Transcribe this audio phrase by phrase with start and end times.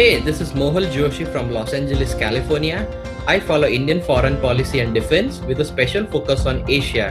[0.00, 2.88] Hey, this is Mohal Joshi from Los Angeles, California.
[3.26, 7.08] I follow Indian foreign policy and defense with a special focus on Asia.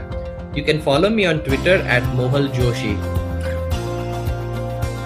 [0.56, 2.96] You can follow me on Twitter at Mohal Joshi.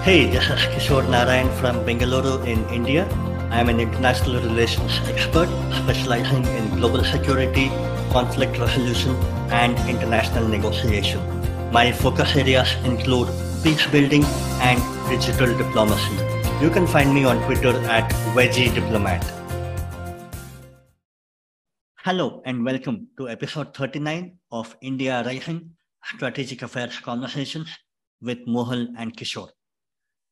[0.02, 3.06] Hey, this is Kishore Narayan from Bengaluru in India.
[3.50, 5.50] I am an international relations expert
[5.82, 7.68] specializing in global security,
[8.12, 9.14] conflict resolution,
[9.62, 11.20] and international negotiation.
[11.70, 13.28] My focus areas include
[13.62, 14.24] peace building
[14.70, 16.33] and digital diplomacy.
[16.64, 19.22] You can find me on Twitter at Veggie Diplomat.
[21.98, 27.68] Hello and welcome to episode 39 of India Rising Strategic Affairs Conversations
[28.22, 29.50] with Mohal and Kishore.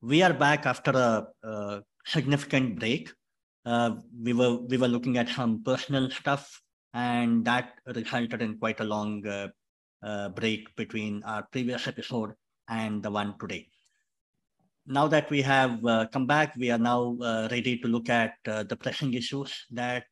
[0.00, 3.12] We are back after a, a significant break.
[3.66, 6.62] Uh, we were we were looking at some personal stuff,
[6.94, 9.48] and that resulted in quite a long uh,
[10.02, 12.32] uh, break between our previous episode
[12.70, 13.68] and the one today
[14.86, 18.34] now that we have uh, come back, we are now uh, ready to look at
[18.46, 20.04] uh, the pressing issues that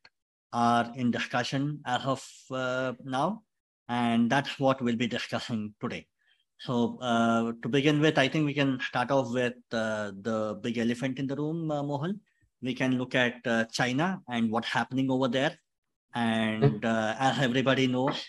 [0.53, 3.43] are in discussion as of uh, now.
[3.89, 6.07] And that's what we'll be discussing today.
[6.59, 10.77] So uh, to begin with, I think we can start off with uh, the big
[10.77, 12.13] elephant in the room, Mohal.
[12.61, 15.57] We can look at China and what's happening over there.
[16.13, 18.23] And as everybody knows,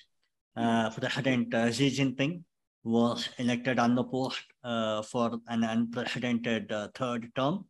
[0.54, 2.42] President Xi Jinping
[2.84, 7.64] was elected unopposed uh, for an unprecedented uh, third term.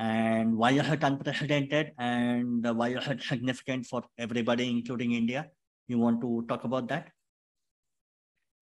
[0.00, 5.50] And why is it unprecedented and why is it significant for everybody, including India?
[5.88, 7.10] You want to talk about that?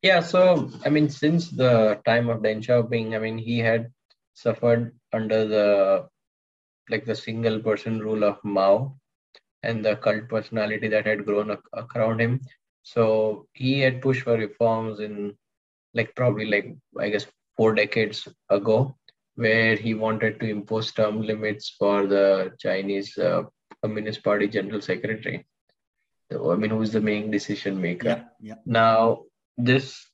[0.03, 3.91] Yeah, so I mean, since the time of Deng Xiaoping, I mean, he had
[4.35, 6.09] suffered under the
[6.89, 8.97] like the single person rule of Mao
[9.63, 11.57] and the cult personality that had grown
[11.97, 12.41] around him.
[12.83, 15.37] So he had pushed for reforms in
[15.97, 17.27] like probably like I guess
[17.57, 18.97] four decades ago,
[19.35, 23.43] where he wanted to impose term limits for the Chinese uh,
[23.83, 25.47] Communist Party General Secretary.
[26.31, 28.09] So, I mean, who's the main decision maker?
[28.09, 28.55] Yeah, yeah.
[28.67, 29.23] Now,
[29.57, 30.05] this,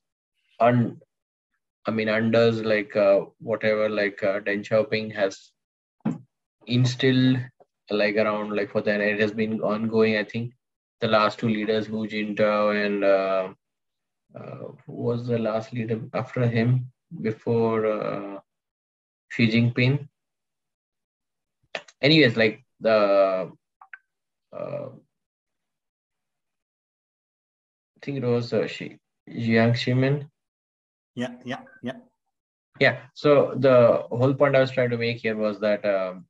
[0.59, 1.01] un,
[1.87, 5.51] I mean, undoes like uh, whatever like uh, Deng Xiaoping has
[6.67, 7.39] instilled
[7.89, 10.17] like around like for then it has been ongoing.
[10.17, 10.53] I think
[11.01, 13.53] the last two leaders, Hu Jintao and uh, uh,
[14.33, 18.39] who was the last leader after him before uh,
[19.29, 20.07] Xi Jinping.
[22.01, 23.51] Anyways, like the
[24.51, 24.89] uh,
[27.95, 28.99] I think it was uh, Xi,
[29.29, 30.27] Jiang Zemin.
[31.15, 31.97] Yeah, yeah, yeah.
[32.79, 32.97] Yeah.
[33.13, 36.25] So the whole point I was trying to make here was that um,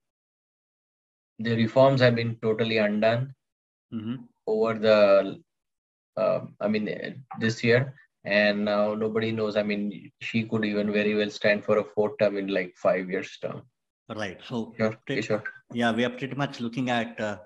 [1.39, 3.33] the reforms have been totally undone
[3.93, 4.15] mm-hmm.
[4.45, 5.41] over the
[6.17, 7.93] uh, I mean, this year.
[8.25, 9.57] And now nobody knows.
[9.57, 13.09] I mean, Xi could even very well stand for a fourth term in like five
[13.09, 13.63] years' term.
[14.07, 14.39] Right.
[14.47, 14.95] So, sure.
[15.05, 15.43] Pretty, sure.
[15.73, 17.37] yeah, we are pretty much looking at uh,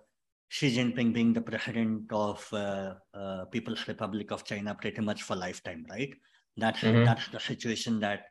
[0.50, 5.36] Xi Jinping being the president of uh, uh, People's Republic of China pretty much for
[5.36, 6.14] lifetime, right?
[6.58, 7.06] That's mm-hmm.
[7.06, 8.26] that's the situation that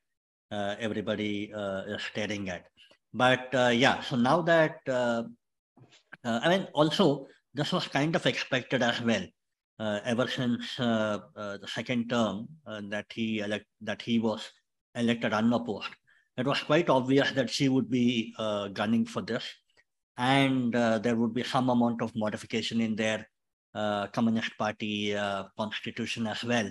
[0.52, 2.66] uh, everybody uh, is staring at.
[3.12, 4.78] But uh, yeah, so now that
[6.24, 9.26] I mean, also this was kind of expected as well uh,
[9.80, 14.50] ever since uh, uh, the second term that he elect that he was
[14.94, 15.90] elected unopposed.
[16.36, 18.34] It was quite obvious that Xi would be
[18.72, 19.44] gunning for this,
[20.18, 23.26] and there would be some amount of modification in their
[24.12, 25.14] Communist Party
[25.56, 26.70] constitution as well.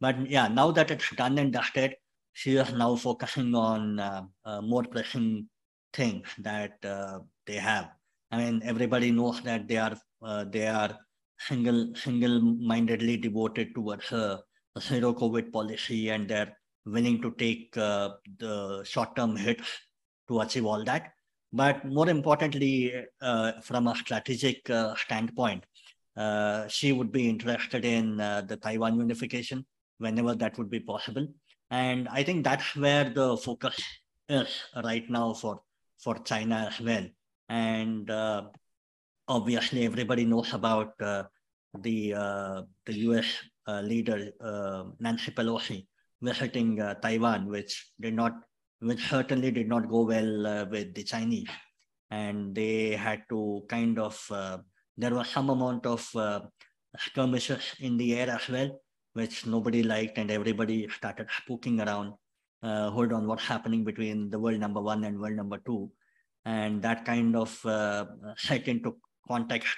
[0.00, 1.96] But yeah, now that it's done and dusted,
[2.34, 5.48] Xi is now focusing on uh, uh, more pressing
[5.94, 7.88] things that uh, they have.
[8.30, 9.96] I mean, everybody knows that they are
[10.46, 10.98] they are
[11.38, 14.38] single single-mindedly devoted towards uh,
[14.76, 19.68] a zero COVID policy, and they're willing to take uh, the short-term hits
[20.28, 21.12] to achieve all that.
[21.52, 25.64] But more importantly, uh, from a strategic uh, standpoint,
[26.16, 29.64] uh, Xi would be interested in uh, the Taiwan unification
[29.98, 31.26] whenever that would be possible.
[31.70, 33.82] And I think that's where the focus
[34.28, 34.48] is
[34.84, 35.62] right now for
[35.98, 37.06] for China as well.
[37.48, 38.10] And
[39.28, 41.24] obviously everybody knows about uh,
[41.80, 43.26] the uh, the U.S.
[43.66, 45.86] Uh, leader uh, Nancy Pelosi
[46.22, 48.32] visiting uh, Taiwan, which did not,
[48.80, 51.50] which certainly did not go well uh, with the Chinese,
[52.10, 54.16] and they had to kind of
[54.98, 56.00] there was some amount of
[56.98, 58.80] skirmishes in the air as well,
[59.12, 62.14] which nobody liked, and everybody started spooking around.
[62.94, 65.90] hold on, what's happening between the world number one and world number two?
[66.46, 68.06] and that kind of uh,
[68.36, 68.96] set into
[69.26, 69.76] context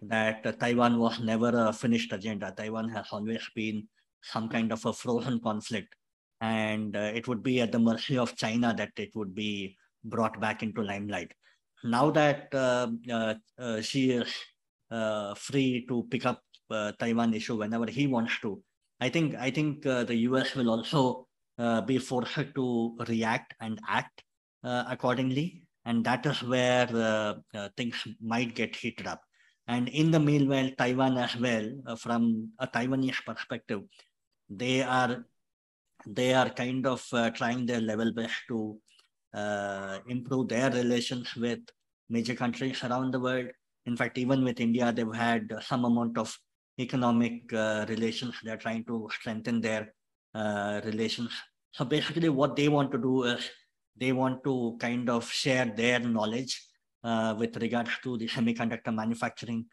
[0.00, 0.08] hmm.
[0.08, 2.52] that uh, Taiwan was never a finished agenda.
[2.56, 3.86] Taiwan has always been
[4.22, 5.94] some kind of a frozen conflict.
[6.40, 10.40] And uh, it would be at the mercy of China that it would be brought
[10.40, 11.32] back into limelight.
[11.82, 14.32] now that uh, uh, uh Xi is
[14.90, 16.42] uh, free to pick up
[16.98, 18.62] Taiwan issue whenever he wants to,
[19.00, 21.26] I think I think the US will also
[21.86, 24.22] be forced to react and act
[24.62, 26.86] accordingly, and that is where
[27.76, 29.22] things might get heated up.
[29.70, 33.82] And in the meanwhile, Taiwan as well, uh, from a Taiwanese perspective,
[34.48, 35.24] they are
[36.06, 38.78] they are kind of uh, trying their level best to
[39.32, 41.60] uh, improve their relations with
[42.08, 43.46] major countries around the world.
[43.86, 46.36] In fact, even with India, they've had some amount of
[46.80, 48.34] economic uh, relations.
[48.42, 49.94] They're trying to strengthen their
[50.34, 51.30] uh, relations.
[51.72, 53.48] So basically, what they want to do is
[54.00, 56.66] they want to kind of share their knowledge
[57.04, 59.66] uh, with regards to the semiconductor manufacturing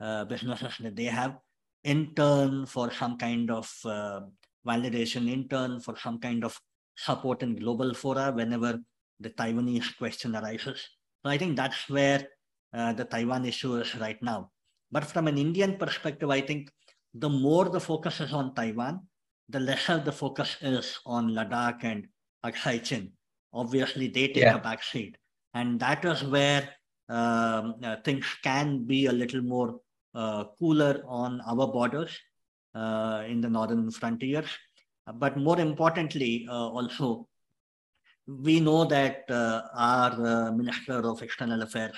[0.00, 1.36] uh, businesses that they have
[1.84, 4.20] in turn for some kind of uh,
[4.66, 6.58] validation, in turn for some kind of
[6.96, 8.78] support in global fora whenever
[9.18, 10.88] the Taiwanese question arises.
[11.22, 12.26] So I think that's where
[12.74, 14.50] uh, the Taiwan issue is right now.
[14.92, 16.70] But from an Indian perspective, I think
[17.14, 19.00] the more the focus is on Taiwan,
[19.48, 22.06] the lesser the focus is on Ladakh and
[22.44, 23.12] Aksai Chin.
[23.52, 24.56] Obviously, they take yeah.
[24.56, 25.14] a backseat.
[25.54, 26.68] And that is where
[27.08, 29.80] um, uh, things can be a little more
[30.14, 32.16] uh, cooler on our borders
[32.74, 34.46] uh, in the northern frontiers.
[35.14, 37.26] But more importantly, uh, also,
[38.26, 41.96] we know that our Minister of External Affairs,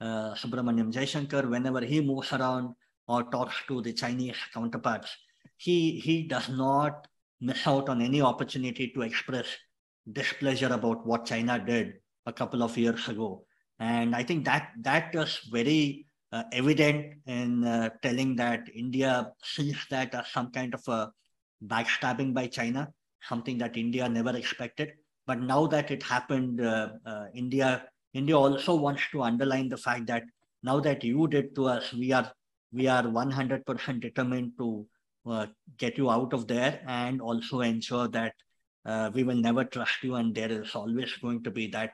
[0.00, 2.74] uh, Subrahmanyam Jaishankar, whenever he moves around
[3.08, 5.16] or talks to the Chinese counterparts,
[5.56, 7.08] he, he does not
[7.40, 9.46] miss out on any opportunity to express
[10.12, 11.94] displeasure about what China did
[12.26, 13.44] a couple of years ago.
[13.78, 19.76] And I think that that was very uh, evident in uh, telling that India sees
[19.90, 21.12] that as some kind of a
[21.64, 22.92] backstabbing by China,
[23.22, 24.92] something that India never expected.
[25.26, 30.06] But now that it happened, uh, uh, India India also wants to underline the fact
[30.06, 30.22] that
[30.62, 32.32] now that you did to us, we are
[32.72, 34.86] we are 100% determined to
[35.26, 38.34] uh, get you out of there and also ensure that
[38.86, 41.92] uh, we will never trust you and there is always going to be that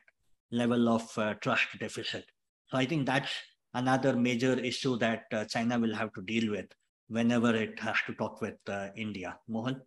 [0.50, 2.24] level of trust deficit.
[2.68, 3.32] So I think that's
[3.74, 6.66] another major issue that uh, China will have to deal with
[7.08, 9.38] whenever it has to talk with uh, India.
[9.48, 9.80] Mohan?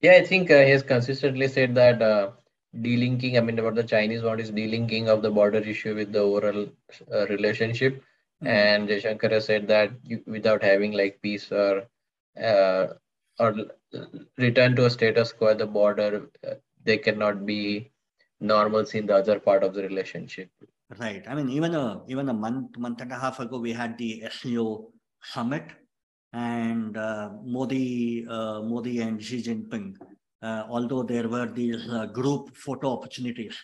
[0.00, 2.30] Yeah, I think uh, he has consistently said that uh,
[2.76, 6.20] delinking, I mean, what the Chinese want is delinking of the border issue with the
[6.20, 6.66] overall
[7.12, 8.02] uh, relationship.
[8.42, 8.46] Mm-hmm.
[8.46, 11.84] And Jaishankar has said that you, without having like peace or
[12.40, 12.86] uh,
[13.38, 13.54] or
[14.36, 16.28] return to a status quo at the border,
[16.84, 17.90] they cannot be
[18.40, 20.50] normals in the other part of the relationship.
[20.98, 21.22] Right.
[21.28, 24.24] I mean, even a even a month month and a half ago, we had the
[24.30, 24.90] SCO
[25.22, 25.64] summit,
[26.32, 29.96] and uh, Modi uh, Modi and Xi Jinping.
[30.40, 33.56] Uh, although there were these uh, group photo opportunities,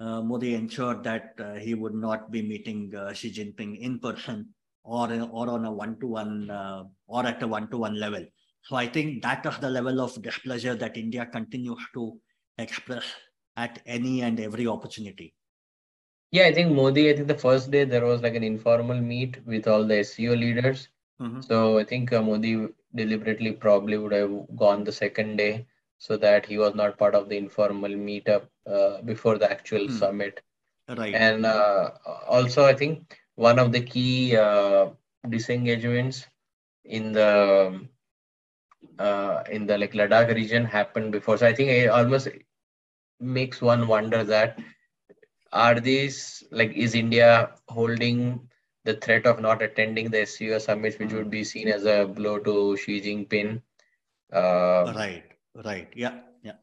[0.00, 4.48] uh, Modi ensured that uh, he would not be meeting Xi Jinping in person
[4.82, 6.50] or or on a one to one
[7.06, 8.24] or at a one to one level.
[8.62, 12.18] So I think that is the level of displeasure that India continues to
[12.58, 13.04] express
[13.56, 15.34] at any and every opportunity.
[16.30, 19.44] Yeah, I think Modi, I think the first day there was like an informal meet
[19.46, 20.88] with all the SCO leaders.
[21.20, 21.42] Mm-hmm.
[21.42, 25.66] So I think uh, Modi deliberately probably would have gone the second day
[25.98, 29.98] so that he was not part of the informal meetup uh, before the actual mm.
[29.98, 30.40] summit.
[30.88, 31.14] Right.
[31.14, 31.90] And uh,
[32.28, 34.88] also, I think one of the key uh,
[35.28, 36.26] disengagements
[36.84, 37.86] in the
[38.98, 41.36] uh, in the like Ladakh region happened before.
[41.38, 42.28] So I think it almost
[43.20, 44.58] makes one wonder that
[45.52, 48.48] are these like is India holding
[48.84, 52.38] the threat of not attending the SCO summit, which would be seen as a blow
[52.38, 53.60] to Xi Jinping?
[54.32, 55.24] Uh, right,
[55.64, 56.54] right, yeah, yeah.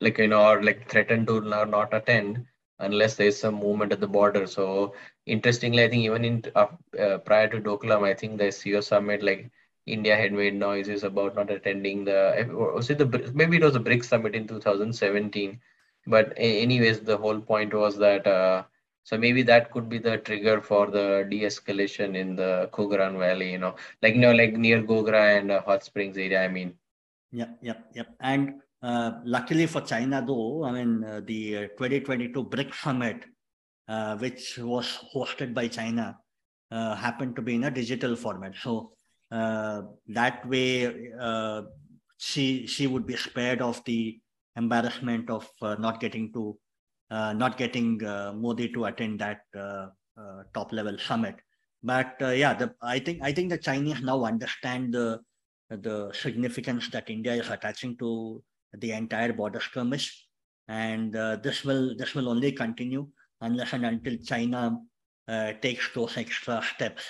[0.00, 2.46] Like you know, or like threaten to not, not attend
[2.78, 4.46] unless there is some movement at the border.
[4.46, 4.94] So
[5.26, 6.66] interestingly, I think even in uh,
[6.98, 9.50] uh, prior to Doklam, I think the SCO summit, like
[9.86, 13.80] India had made noises about not attending the was it the maybe it was the
[13.80, 15.58] BRICS summit in 2017
[16.06, 18.62] but anyways the whole point was that uh,
[19.04, 23.58] so maybe that could be the trigger for the de-escalation in the Kugran Valley, you
[23.58, 26.42] know, like you know, like near Gogra and uh, Hot Springs area.
[26.42, 26.74] I mean.
[27.32, 28.14] Yep, yep, yep.
[28.20, 33.24] And uh, luckily for China, though, I mean, uh, the uh, 2022 BRICS summit,
[33.88, 36.18] uh, which was hosted by China,
[36.70, 38.54] uh, happened to be in a digital format.
[38.54, 38.92] So
[39.32, 41.10] that way,
[42.18, 44.20] Xi Xi would be spared of the
[44.56, 46.58] embarrassment of uh, not getting to
[47.10, 49.40] uh, not getting uh, Modi to attend that
[50.54, 51.36] top level summit.
[51.82, 55.20] But yeah, the, I think I think the Chinese now understand the
[55.70, 58.42] the significance that India is attaching to
[58.78, 60.28] the entire border skirmish,
[60.68, 61.12] and
[61.42, 63.08] this will this will only continue.
[63.42, 64.78] unless and until China
[65.28, 67.04] uh, takes those extra steps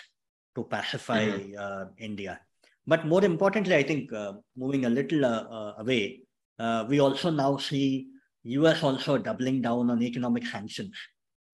[0.54, 1.54] to pacify mm-hmm.
[1.58, 2.40] uh, India.
[2.86, 6.22] But more importantly, I think uh, moving a little uh, uh, away,
[6.58, 8.08] uh, we also now see
[8.44, 10.96] US also doubling down on economic sanctions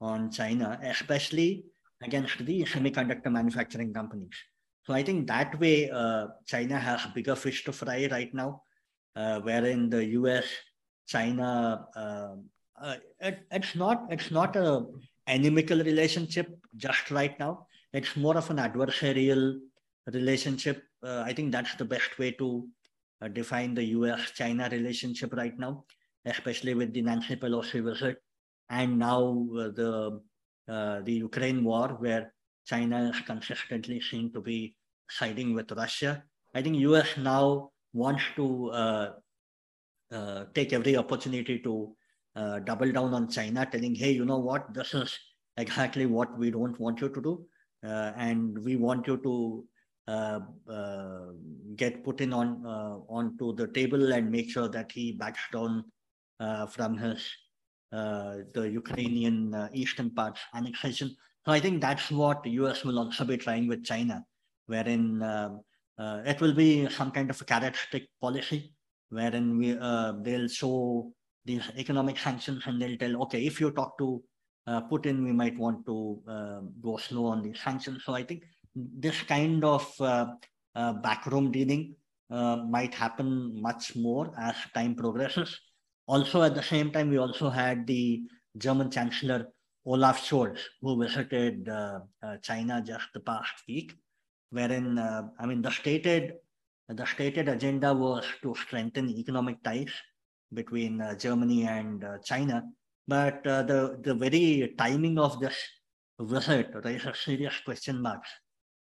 [0.00, 1.64] on China, especially
[2.02, 4.34] against the semiconductor manufacturing companies.
[4.84, 5.90] So I think that way
[6.46, 8.62] China has bigger fish to fry right now,
[9.14, 10.46] wherein the US,
[11.06, 11.84] China,
[13.20, 14.86] it, it's not it's not a
[15.26, 17.66] inimical relationship just right now.
[17.92, 19.58] It's more of an adversarial
[20.12, 20.82] relationship.
[21.02, 22.68] Uh, I think that's the best way to
[23.22, 25.84] uh, define the US China relationship right now,
[26.24, 28.18] especially with the Nancy Pelosi visit
[28.70, 30.20] and now uh, the
[30.68, 32.34] uh, the Ukraine war, where
[32.66, 34.76] China is consistently seen to be
[35.08, 36.22] siding with Russia.
[36.54, 39.12] I think US now wants to uh,
[40.12, 41.94] uh, take every opportunity to
[42.64, 45.18] double down on China, telling, hey, you know what, this is
[45.56, 47.44] exactly what we don't want you to do.
[47.84, 49.64] Uh, and we want you to
[50.08, 50.40] uh,
[50.72, 51.26] uh,
[51.76, 55.84] get Putin on uh, onto the table and make sure that he backs down
[56.40, 57.30] uh, from his
[57.90, 61.14] the Ukrainian eastern part annexation.
[61.44, 64.24] So I think that's what the US will also be trying with China,
[64.66, 65.62] wherein um,
[65.98, 68.74] it will be some kind of a carrot stick policy,
[69.10, 69.72] wherein we
[70.22, 71.12] they'll show
[71.44, 74.22] these economic sanctions and they'll tell, okay, if you talk to
[74.68, 78.02] uh, Putin, we might want to uh, go slow on these sanctions.
[78.04, 78.44] So I think
[78.74, 80.26] this kind of uh,
[80.74, 81.94] uh backroom dealing
[82.30, 85.58] uh, might happen much more as time progresses.
[86.06, 88.22] Also, at the same time, we also had the
[88.58, 89.48] German Chancellor
[89.86, 91.66] Olaf Scholz, who visited
[92.42, 93.94] China just the past week,
[94.50, 96.34] wherein I mean the stated
[96.88, 99.92] the stated agenda was to strengthen economic ties
[100.52, 102.64] between Germany and China.
[103.08, 105.56] But uh, the, the very timing of this
[106.20, 108.28] visit raises serious question marks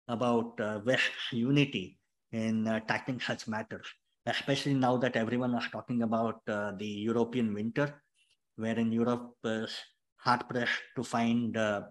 [0.07, 1.97] about West's unity
[2.31, 3.87] in tackling such matters,
[4.25, 8.01] especially now that everyone is talking about the European winter,
[8.57, 9.73] wherein Europe is
[10.17, 11.81] hard pressed to find uh,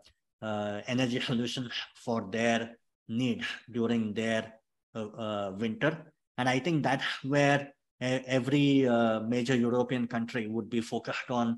[0.43, 2.77] uh, energy solutions for their
[3.09, 4.53] needs during their
[4.95, 6.13] uh, winter.
[6.39, 11.55] And I think that's where every uh, major European country would be focused on uh,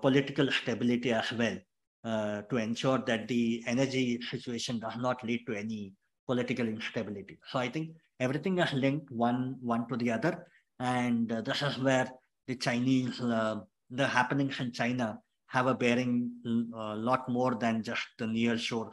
[0.00, 1.58] political stability as well
[2.04, 5.92] uh, to ensure that the energy situation does not lead to any
[6.26, 7.38] political instability.
[7.50, 10.46] So I think everything is linked one one to the other,
[10.78, 12.08] and uh, this is where
[12.46, 13.56] the Chinese, uh,
[13.90, 16.30] the happenings in China have a bearing
[16.74, 18.92] a lot more than just the near shore,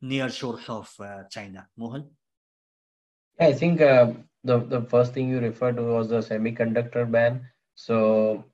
[0.00, 1.66] near shores of uh, China.
[1.76, 2.06] Mohan.
[3.40, 4.14] I think the
[4.44, 7.44] the first thing you referred to was the semiconductor ban.
[7.74, 8.44] So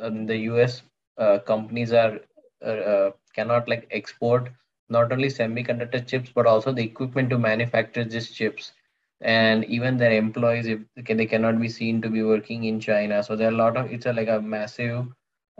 [0.00, 0.82] um, the U.S.
[1.18, 2.18] Uh, companies are
[2.64, 4.48] uh, cannot like export
[4.88, 8.72] not only semiconductor chips but also the equipment to manufacture these chips.
[9.20, 13.22] And even their employees if they cannot be seen to be working in china.
[13.22, 15.06] So there are a lot of it's a, like a massive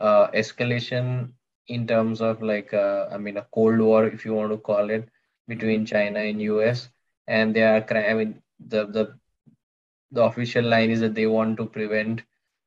[0.00, 1.28] uh, escalation
[1.68, 4.90] in terms of like uh, i mean a cold war if you want to call
[4.90, 5.08] it
[5.48, 6.88] between china and us
[7.26, 8.34] and they are i mean
[8.74, 9.04] the the
[10.10, 12.22] the official line is that they want to prevent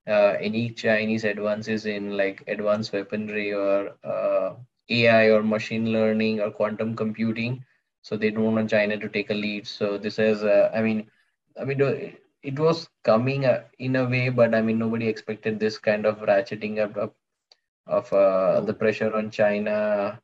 [0.08, 4.56] any Chinese advances in like advanced weaponry or uh,
[4.90, 7.64] AI or machine learning or quantum computing.
[8.02, 9.68] So they don't want China to take a lead.
[9.68, 11.10] So this is, uh, I mean,
[11.60, 11.80] I mean,
[12.44, 16.20] it was coming uh, in a way, but I mean, nobody expected this kind of
[16.20, 17.16] ratcheting up, up
[17.88, 20.20] of uh, the pressure on China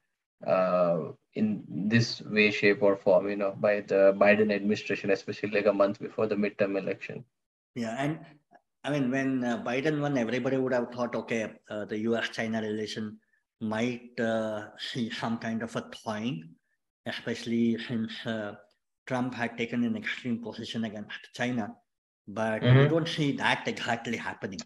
[0.46, 0.98] uh,
[1.34, 5.74] in this way, shape, or form, you know, by the Biden administration, especially like a
[5.74, 7.24] month before the midterm election.
[7.76, 8.20] Yeah, and
[8.84, 13.18] I mean, when uh, Biden won, everybody would have thought, okay, uh, the U.S.-China relation
[13.62, 16.50] might uh, see some kind of a thawing,
[17.06, 18.56] especially since uh,
[19.08, 21.76] Trump had taken an extreme position against China.
[22.28, 22.80] But mm-hmm.
[22.80, 24.60] we don't see that exactly happening.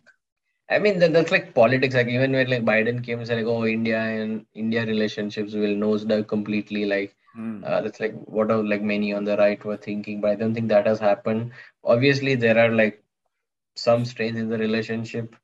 [0.69, 1.95] I mean, that's like politics.
[1.95, 5.75] Like even when like Biden came and said like, oh, India and India relationships will
[5.75, 6.85] nosedive completely.
[6.85, 7.63] Like mm.
[7.65, 10.21] uh, that's like what are like many on the right were thinking.
[10.21, 11.51] But I don't think that has happened.
[11.83, 13.01] Obviously, there are like
[13.77, 15.35] some strains in the relationship,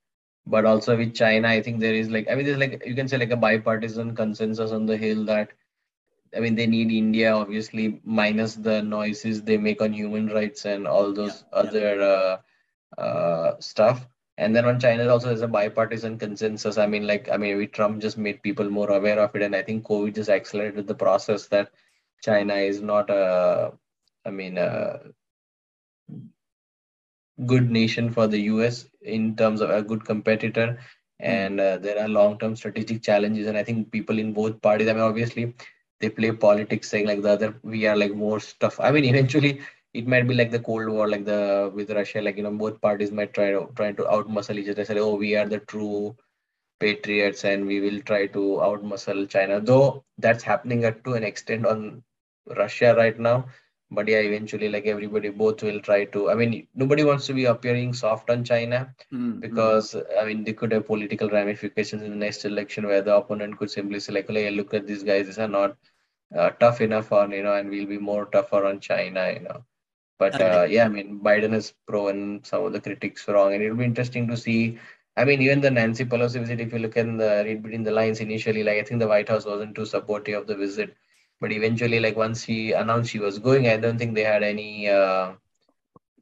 [0.45, 3.07] but also with China, I think there is like I mean, there's like you can
[3.07, 5.49] say like a bipartisan consensus on the hill that
[6.35, 10.87] I mean, they need India, obviously, minus the noises they make on human rights and
[10.87, 12.37] all those yeah, other yeah.
[12.97, 16.77] Uh, uh, stuff and then on China also there's a bipartisan consensus.
[16.77, 19.55] I mean, like I mean, we Trump just made people more aware of it, and
[19.55, 21.71] I think COVID just accelerated the process that
[22.21, 23.73] China is not a,
[24.25, 25.01] I mean, a
[27.45, 28.85] good nation for the U.S.
[29.01, 30.77] in terms of a good competitor.
[31.19, 34.93] and uh, there are long-term strategic challenges and i think people in both parties i
[34.95, 35.43] mean obviously
[36.01, 39.51] they play politics saying like the other we are like more stuff i mean eventually
[39.93, 42.81] it might be like the cold war like the with russia like you know both
[42.81, 46.15] parties might try to trying to outmuscle each other say oh we are the true
[46.79, 52.03] patriots and we will try to outmuscle china though that's happening to an extent on
[52.63, 53.37] russia right now
[53.95, 57.45] but yeah eventually like everybody both will try to i mean nobody wants to be
[57.45, 58.79] appearing soft on china
[59.13, 59.39] mm-hmm.
[59.39, 63.57] because i mean they could have political ramifications in the next election where the opponent
[63.57, 65.75] could simply say like hey, look at these guys these are not
[66.38, 69.63] uh, tough enough on you know and we'll be more tougher on china you know.
[70.19, 73.77] But uh, yeah i mean biden has proven some of the critics wrong and it'll
[73.77, 74.79] be interesting to see.
[75.15, 77.91] I mean, even the Nancy Pelosi visit, if you look in the read between the
[77.91, 80.95] lines initially, like I think the White House wasn't too supportive of the visit
[81.43, 84.89] but eventually like once she announced she was going i don't think they had any
[84.97, 85.31] uh,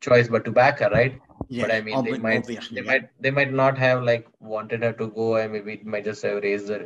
[0.07, 2.87] choice but to back her right yes, but i mean they might they yeah.
[2.91, 6.23] might they might not have like wanted her to go and maybe it might just
[6.29, 6.79] have raised the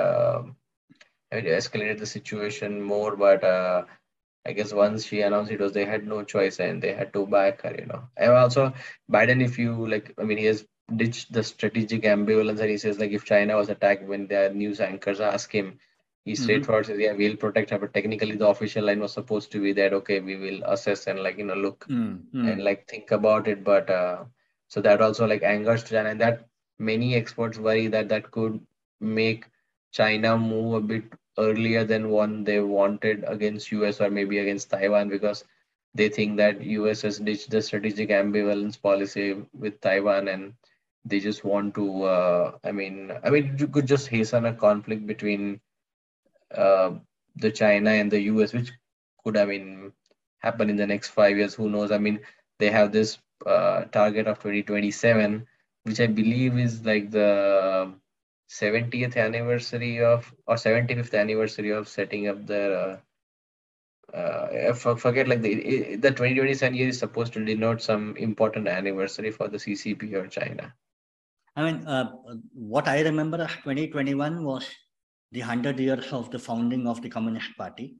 [0.00, 0.42] uh,
[1.32, 3.82] escalated the situation more but uh,
[4.46, 7.26] I guess once she announced it was they had no choice and they had to
[7.26, 8.04] back her, you know.
[8.16, 8.72] And also
[9.12, 10.64] Biden, if you like, I mean, he has
[10.96, 14.80] ditched the strategic ambivalence and he says like if China was attacked when their news
[14.80, 15.78] anchors ask him
[16.24, 16.42] he mm-hmm.
[16.42, 19.72] straightforward says, "Yeah, we'll protect her." But technically, the official line was supposed to be
[19.74, 22.48] that, "Okay, we will assess and like you know look mm-hmm.
[22.48, 24.24] and like think about it." But uh,
[24.68, 26.46] so that also like angers China, and that
[26.78, 28.60] many experts worry that that could
[29.00, 29.46] make
[29.92, 31.04] China move a bit
[31.38, 35.44] earlier than one they wanted against US or maybe against Taiwan because
[35.94, 40.54] they think that US has ditched the strategic ambivalence policy with Taiwan and
[41.04, 45.06] they just want to uh, I mean I mean you could just hasten a conflict
[45.06, 45.60] between
[46.54, 46.92] uh,
[47.36, 48.70] the China and the US, which
[49.24, 49.92] could, I mean,
[50.38, 51.54] happen in the next five years.
[51.54, 51.92] Who knows?
[51.92, 52.20] I mean,
[52.58, 55.46] they have this uh, target of 2027,
[55.84, 57.92] which I believe is like the
[58.50, 62.76] 70th anniversary of or 75th anniversary of setting up their.
[62.76, 62.96] Uh,
[64.12, 69.46] uh, forget like the the 2027 year is supposed to denote some important anniversary for
[69.46, 70.74] the CCP or China.
[71.54, 72.10] I mean, uh,
[72.52, 74.68] what I remember of 2021 was
[75.32, 77.96] the 100 years of the founding of the Communist Party.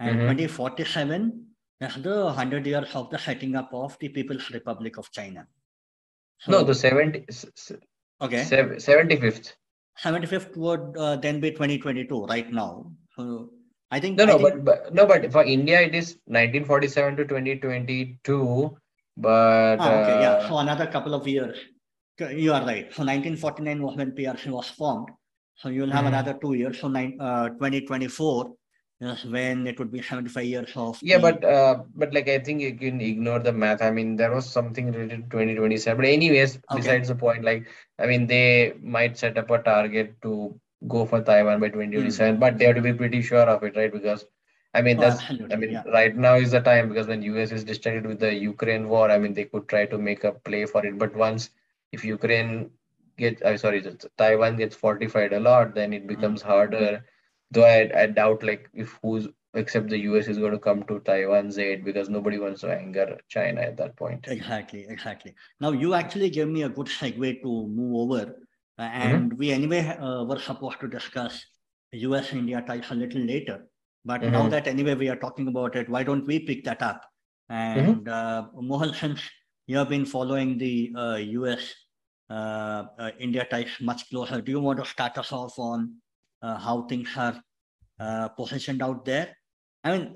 [0.00, 0.36] And mm-hmm.
[0.38, 1.46] 2047
[1.80, 5.46] is the 100 years of the setting up of the People's Republic of China.
[6.38, 7.26] So, no, the 70,
[8.20, 8.42] okay.
[8.42, 9.52] 75th.
[10.02, 12.90] 75th would uh, then be 2022 right now.
[13.16, 13.50] So
[13.90, 14.18] I think.
[14.18, 14.64] No, no, think...
[14.64, 18.76] But, but no, but for India, it is 1947 to 2022.
[19.16, 19.76] But.
[19.78, 20.48] Ah, okay, uh, yeah.
[20.48, 21.56] So another couple of years.
[22.18, 22.92] You are right.
[22.92, 25.08] So 1949 was when PRC was formed.
[25.56, 26.14] So you'll have mm-hmm.
[26.14, 26.80] another two years.
[26.80, 28.54] So nine, uh, 2024
[29.00, 30.98] is when it would be 75 years of.
[31.02, 31.22] Yeah, the...
[31.22, 33.82] but uh, but like I think you can ignore the math.
[33.82, 35.96] I mean, there was something related to 2027.
[35.96, 36.76] But anyways, okay.
[36.76, 37.66] besides the point, like
[37.98, 42.40] I mean, they might set up a target to go for Taiwan by 2027, mm.
[42.40, 43.92] but they have to be pretty sure of it, right?
[43.92, 44.26] Because
[44.74, 45.82] I mean, oh, that's I mean, yeah.
[45.84, 49.18] right now is the time because when US is distracted with the Ukraine war, I
[49.18, 50.98] mean, they could try to make a play for it.
[50.98, 51.50] But once
[51.92, 52.70] if Ukraine
[53.16, 53.84] get I'm sorry,
[54.18, 56.50] Taiwan gets fortified a lot, then it becomes mm-hmm.
[56.50, 57.04] harder.
[57.50, 61.00] Though I, I doubt like if who's except the US is going to come to
[61.00, 64.26] Taiwan's aid because nobody wants to anger China at that point.
[64.28, 65.34] Exactly, exactly.
[65.60, 68.36] Now you actually gave me a good segue to move over,
[68.78, 69.38] uh, and mm-hmm.
[69.38, 71.44] we anyway uh, were supposed to discuss
[71.92, 73.66] US India ties a little later.
[74.04, 74.32] But mm-hmm.
[74.32, 77.02] now that anyway we are talking about it, why don't we pick that up?
[77.48, 78.56] And mm-hmm.
[78.56, 79.20] uh, Mohan, since
[79.66, 81.83] you have been following the US uh, uh, uh,
[82.30, 84.40] Uh, uh, India ties much closer.
[84.40, 85.96] Do you want to start us off on
[86.40, 87.40] uh, how things are
[88.00, 89.36] uh, positioned out there?
[89.84, 90.14] I mean,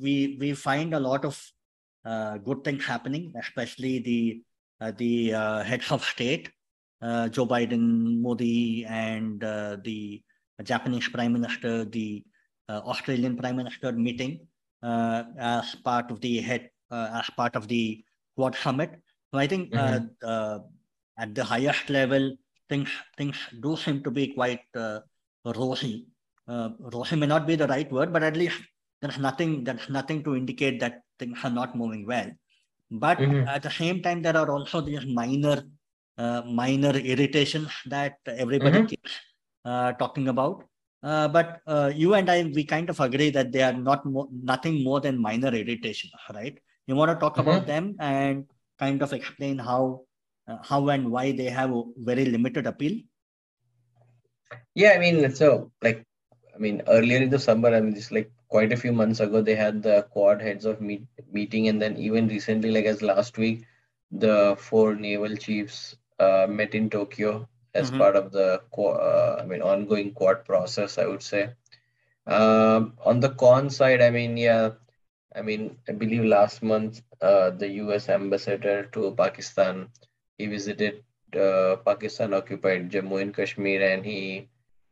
[0.00, 1.34] we we find a lot of
[2.44, 4.42] good things happening, especially the
[4.96, 5.30] the
[5.66, 6.52] heads of state,
[7.02, 10.22] Joe Biden, Modi, and the
[10.62, 12.24] Japanese Prime Minister, the
[12.70, 14.46] Australian Prime Minister meeting
[14.84, 18.04] as part of the head as part of the
[18.36, 18.92] Quad Summit.
[19.34, 20.62] So I think mm-hmm.
[21.18, 22.36] At the highest level,
[22.68, 25.00] things things do seem to be quite uh,
[25.44, 26.06] rosy.
[26.46, 28.60] Uh, rosy may not be the right word, but at least
[29.00, 32.30] there's nothing there's nothing to indicate that things are not moving well.
[32.90, 33.46] But mm-hmm.
[33.48, 35.62] at the same time, there are also these minor
[36.16, 38.86] uh, minor irritations that everybody mm-hmm.
[38.86, 39.12] keeps
[39.64, 40.64] uh, talking about.
[41.02, 44.28] Uh, but uh, you and I, we kind of agree that they are not mo-
[44.32, 46.58] nothing more than minor irritations, right?
[46.86, 47.48] You want to talk mm-hmm.
[47.48, 48.46] about them and
[48.78, 50.02] kind of explain how
[50.62, 53.00] how and why they have a very limited appeal?
[54.74, 56.04] Yeah, I mean, so like,
[56.54, 59.42] I mean, earlier in the summer, I mean, just like quite a few months ago,
[59.42, 63.38] they had the quad heads of meet, meeting, and then even recently, like as last
[63.38, 63.64] week,
[64.10, 67.98] the four naval chiefs uh, met in Tokyo as mm-hmm.
[67.98, 70.98] part of the uh, I mean ongoing Quad process.
[70.98, 71.50] I would say.
[72.26, 74.70] Um, on the con side, I mean, yeah,
[75.34, 78.08] I mean, I believe last month uh, the U.S.
[78.08, 79.88] ambassador to Pakistan
[80.38, 81.02] he visited
[81.36, 84.48] uh, Pakistan occupied Jammu and Kashmir and he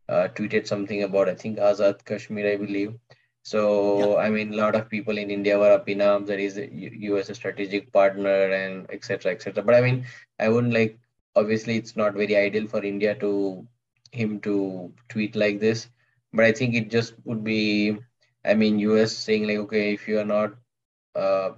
[0.08, 2.94] uh, tweeted something about I think Azad Kashmir, I believe.
[3.42, 4.26] So yeah.
[4.26, 6.28] I mean, a lot of people in India were up in arms.
[6.28, 6.68] There is a
[7.10, 7.30] U.S.
[7.30, 9.32] a strategic partner and etc.
[9.32, 9.62] etc.
[9.62, 10.04] But I mean,
[10.40, 10.98] I wouldn't like.
[11.36, 13.66] Obviously, it's not very ideal for India to
[14.10, 15.88] him to tweet like this.
[16.32, 17.98] But I think it just would be.
[18.44, 19.12] I mean, U.S.
[19.12, 20.54] saying like, okay, if you are not
[21.14, 21.50] uh,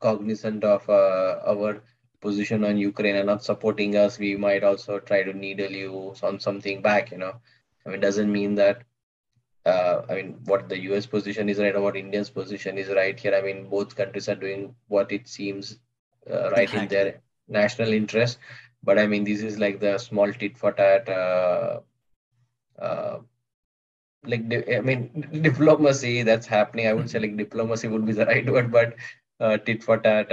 [0.00, 1.82] cognizant of uh, our
[2.26, 6.40] position on Ukraine and not supporting us, we might also try to needle you on
[6.48, 7.12] something back.
[7.12, 7.34] You know,
[7.84, 8.82] I mean, doesn't mean that.
[9.72, 11.06] Uh, I mean, what the U.S.
[11.06, 13.34] position is right or what India's position is right here.
[13.34, 15.78] I mean, both countries are doing what it seems
[16.30, 16.82] uh, right exactly.
[16.82, 18.38] in their national interest.
[18.82, 21.08] But I mean, this is like the small tit for tat.
[21.08, 21.80] Uh,
[22.78, 23.18] uh,
[24.26, 24.44] like
[24.78, 26.86] I mean, diplomacy that's happening.
[26.86, 28.96] I would say like diplomacy would be the right word, but
[29.40, 30.32] uh, tit for tat.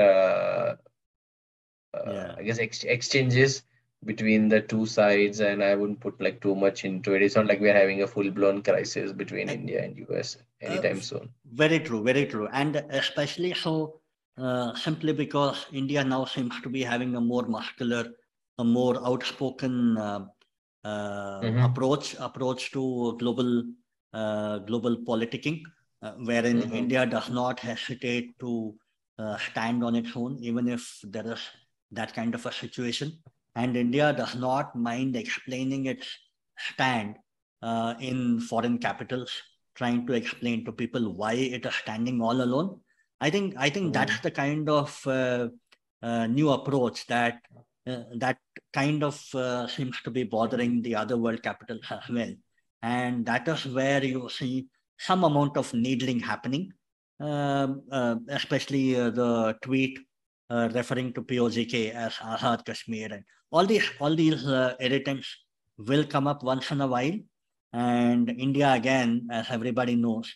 [1.94, 2.36] Uh, uh, yeah.
[2.38, 3.64] I guess ex- exchanges
[4.06, 7.46] between the two sides and i wouldn't put like too much into it it's not
[7.46, 12.02] like we're having a full-blown crisis between india and us anytime uh, soon very true
[12.04, 14.02] very true and especially so
[14.38, 18.06] uh, simply because india now seems to be having a more muscular
[18.58, 20.26] a more outspoken uh,
[20.84, 21.64] uh mm-hmm.
[21.64, 23.64] approach approach to global
[24.14, 25.62] uh, global politicking
[26.02, 26.76] uh, wherein mm-hmm.
[26.84, 28.74] india does not hesitate to
[29.38, 31.42] stand on its own even if there is
[31.92, 33.20] that kind of a situation
[33.56, 36.08] and India does not mind explaining its
[36.58, 37.16] stand
[37.62, 39.32] uh, in foreign capitals,
[39.76, 42.80] trying to explain to people why it is standing all alone.
[43.20, 43.94] I think I think mm.
[43.94, 45.50] that's the kind of uh,
[46.02, 47.40] uh, new approach that
[47.88, 48.38] uh, that
[48.74, 52.34] kind of uh, seems to be bothering the other world capitals as well,
[52.82, 56.72] and that is where you see some amount of needling happening,
[57.20, 60.00] um, uh, especially the tweet
[60.74, 63.14] referring to POJK as Azad Kashmir.
[63.14, 65.28] And all these all these uh, irritants
[65.78, 67.18] will come up once in a while.
[67.74, 70.28] And india again as everybody knows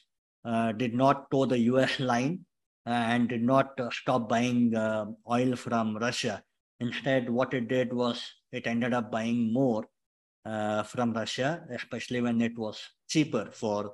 [0.45, 2.45] uh, did not toe the us line
[2.87, 6.43] uh, and did not uh, stop buying uh, oil from russia.
[6.79, 9.83] Instead what it did was it ended up buying more
[10.45, 13.91] uh, from russia especially when it was cheaper for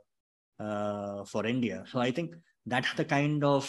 [1.31, 1.83] for india.
[1.91, 2.35] So i think
[2.67, 3.65] that's the kind of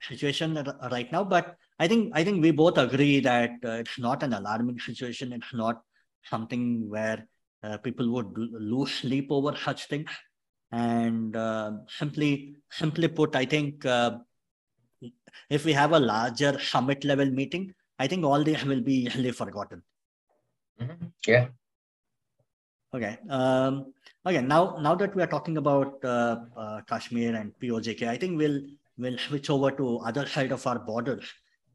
[0.00, 0.54] situation
[0.90, 4.32] right now but I think I think we both agree that uh, it's not an
[4.32, 5.32] alarming situation.
[5.32, 5.80] It's not
[6.24, 7.26] something where
[7.62, 10.10] uh, people would lose sleep over such things.
[10.72, 14.18] And uh, simply simply put, I think uh,
[15.48, 19.30] if we have a larger summit level meeting, I think all these will be easily
[19.30, 19.82] forgotten.
[20.80, 21.06] Mm-hmm.
[21.26, 21.46] Yeah.
[22.92, 23.18] Okay.
[23.30, 23.94] Um,
[24.26, 24.42] okay.
[24.42, 28.60] Now, now that we are talking about uh, uh, Kashmir and POJK, I think we'll
[28.98, 31.24] we'll switch over to other side of our borders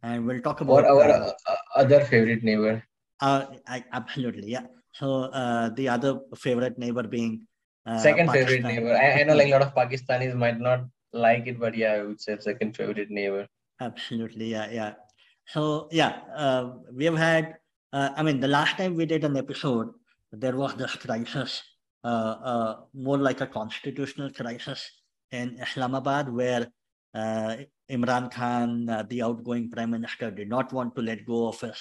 [0.04, 2.84] and we'll talk about our uh, uh, other favorite neighbor.
[3.22, 4.66] Uh, I, absolutely, yeah.
[4.92, 7.48] So uh, the other favorite neighbor being
[7.86, 8.48] uh, second Pakistan.
[8.48, 8.96] favorite neighbor.
[8.96, 12.04] I, I know like a lot of Pakistanis might not like it, but yeah, I
[12.04, 13.48] would say second favorite neighbor.
[13.80, 14.94] Absolutely, yeah, yeah.
[15.48, 17.56] So yeah, uh, we have had.
[17.92, 19.90] Uh, I mean, the last time we did an episode,
[20.32, 21.62] there was this crisis,
[22.04, 24.90] uh, uh, more like a constitutional crisis
[25.32, 26.68] in Islamabad, where
[27.16, 31.78] Imran Khan, uh, the outgoing prime minister, did not want to let go of his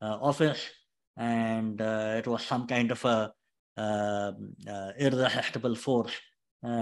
[0.00, 0.70] uh, office,
[1.16, 3.32] and uh, it was some kind of a
[3.76, 6.12] um, uh, irresistible force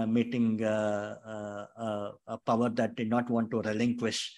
[0.07, 4.35] meeting a power that did not want to relinquish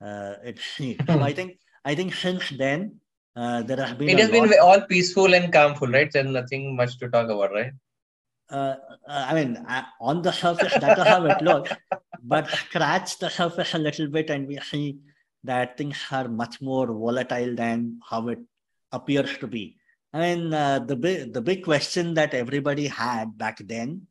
[0.00, 1.00] its seat.
[1.06, 3.00] so I think I think since then
[3.34, 4.08] there has been.
[4.08, 6.10] It has been all peaceful and calmful, right?
[6.12, 7.72] There's nothing much to talk about, right?
[8.50, 8.76] Uh,
[9.08, 11.72] I mean, uh, on the surface, that is how it looks.
[12.22, 14.98] But scratch the surface a little bit, and we see
[15.44, 18.38] that things are much more volatile than how it
[18.92, 19.76] appears to be.
[20.12, 24.06] I mean, uh, the big the big question that everybody had back then,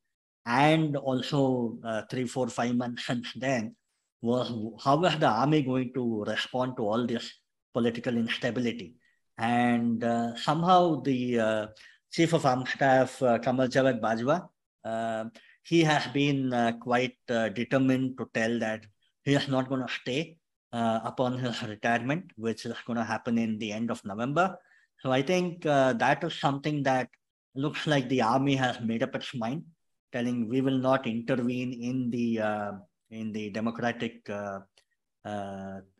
[0.46, 3.76] and also uh, three, four, five months since then,
[4.22, 4.52] was
[4.84, 7.32] how is the army going to respond to all this
[7.74, 8.96] political instability?
[9.38, 11.68] And uh, somehow the uh,
[12.14, 14.48] Chief of Army Staff uh, Qamar Javed Bajwa,
[14.86, 15.30] uh,
[15.64, 18.86] he has been uh, quite uh, determined to tell that
[19.24, 20.38] he is not going to stay
[20.74, 24.56] uh, upon his retirement, which is going to happen in the end of November.
[25.02, 27.10] So I think uh, that is something that
[27.56, 29.64] looks like the army has made up its mind,
[30.12, 32.78] telling we will not intervene in the
[33.10, 34.30] in the democratic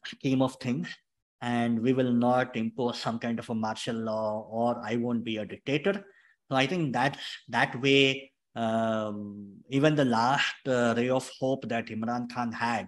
[0.06, 0.88] scheme of things,
[1.44, 5.38] and we will not impose some kind of a martial law or I won't be
[5.38, 5.94] a dictator.
[6.50, 7.18] So I think that
[7.50, 12.88] that way, um, even the last uh, ray of hope that Imran Khan had,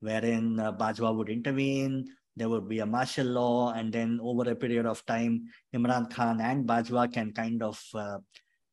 [0.00, 4.56] wherein uh, Bajwa would intervene, there would be a martial law, and then over a
[4.56, 8.18] period of time, Imran Khan and Bajwa can kind of uh,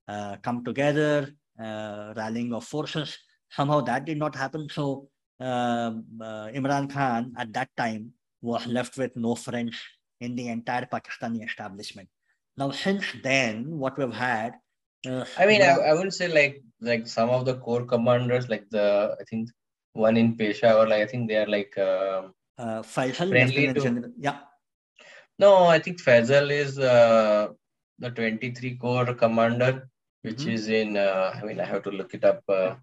[0.08, 1.30] uh, come together,
[1.62, 3.16] uh, rallying of forces.
[3.52, 4.70] Somehow that did not happen.
[4.70, 9.78] So um, uh, Imran Khan at that time was left with no friends
[10.22, 12.10] in the entire Pakistani establishment.
[12.58, 14.56] Now, since then, what we've had.
[15.08, 18.70] Uh, I mean, I, I wouldn't say like like some of the corps commanders, like
[18.70, 19.50] the I think
[19.94, 22.24] one in Peshawar, like I think they are like uh,
[22.58, 24.40] uh, Faisal, friendly to, yeah.
[25.38, 27.48] No, I think Faisal is uh,
[28.00, 29.90] the 23 corps commander,
[30.22, 30.50] which mm-hmm.
[30.50, 30.98] is in.
[30.98, 32.44] Uh, I mean, I have to look it up.
[32.50, 32.76] Uh,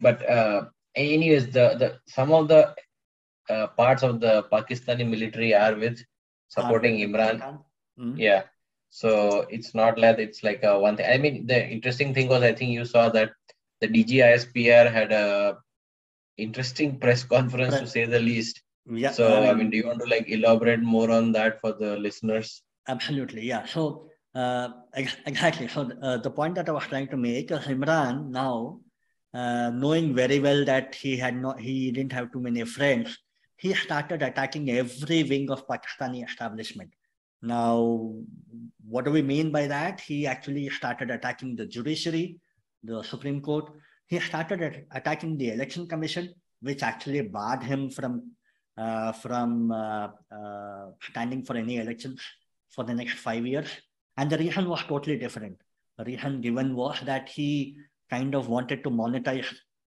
[0.00, 2.74] but uh, anyways, the the some of the
[3.50, 5.98] uh, parts of the Pakistani military are with
[6.48, 7.40] supporting Imran.
[7.98, 8.16] Mm-hmm.
[8.16, 8.42] Yeah.
[8.90, 11.06] So it's not like it's like a one thing.
[11.10, 13.32] I mean, the interesting thing was I think you saw that
[13.80, 15.58] the DGISPR had a
[16.36, 18.62] interesting press conference to say the least.
[18.86, 19.12] Yeah.
[19.12, 21.72] So I mean, I mean, do you want to like elaborate more on that for
[21.72, 22.62] the listeners?
[22.86, 23.42] Absolutely.
[23.42, 23.64] Yeah.
[23.64, 25.68] So uh, exactly.
[25.68, 28.80] So uh, the point that I was trying to make is Imran now,
[29.32, 33.18] uh, knowing very well that he had not, he didn't have too many friends,
[33.56, 36.90] he started attacking every wing of Pakistani establishment.
[37.42, 38.14] Now,
[38.86, 40.00] what do we mean by that?
[40.00, 42.40] He actually started attacking the judiciary,
[42.82, 43.70] the Supreme Court.
[44.06, 48.30] He started attacking the Election Commission, which actually barred him from
[48.76, 52.20] uh, from uh, uh, standing for any elections
[52.70, 53.68] for the next five years.
[54.16, 55.58] And the reason was totally different.
[55.98, 57.76] The reason given was that he
[58.10, 59.46] kind of wanted to monetize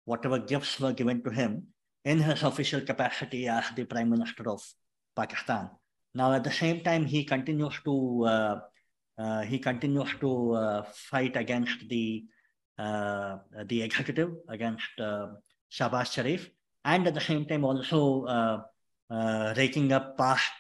[0.04, 1.68] whatever gifts were given to him
[2.04, 4.62] in his official capacity as the Prime Minister of
[5.14, 5.70] Pakistan.
[6.14, 8.60] Now, at the same time, he continues to uh,
[9.18, 12.24] uh, he continues to uh, fight against the
[12.78, 15.28] uh, the executive, against uh,
[15.70, 16.50] Shahbaz Sharif,
[16.84, 20.52] and at the same time also uh, raking up past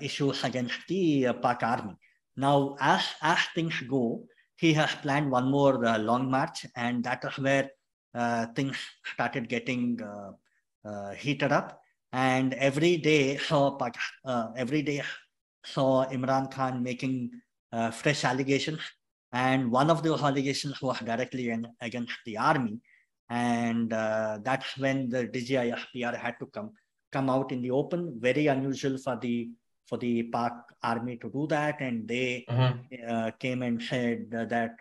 [0.00, 1.94] issues against the Pak army.
[2.36, 4.24] Now, as as things go,
[4.56, 7.70] he has planned one more long march, and that is where
[8.54, 10.00] things started getting
[10.86, 11.80] uh, heated up.
[12.12, 13.76] And every day saw
[14.24, 15.02] uh, every day
[15.64, 17.30] saw Imran Khan making
[17.72, 18.80] uh, fresh allegations.
[19.32, 22.80] And one of those allegations was directly in, against the army.
[23.28, 26.70] And that's when the DGISPR had to come
[27.12, 28.18] come out in the open.
[28.20, 29.50] Very unusual for the
[29.88, 32.72] for the Pak army to do that, and they uh-huh.
[33.08, 34.76] uh, came and said that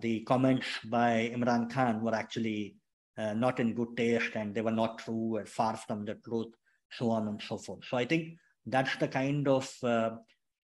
[0.00, 2.76] the comments by Imran Khan were actually
[3.16, 6.52] uh, not in good taste and they were not true and far from the truth,
[6.90, 7.84] so on and so forth.
[7.88, 10.10] So I think that's the kind of uh,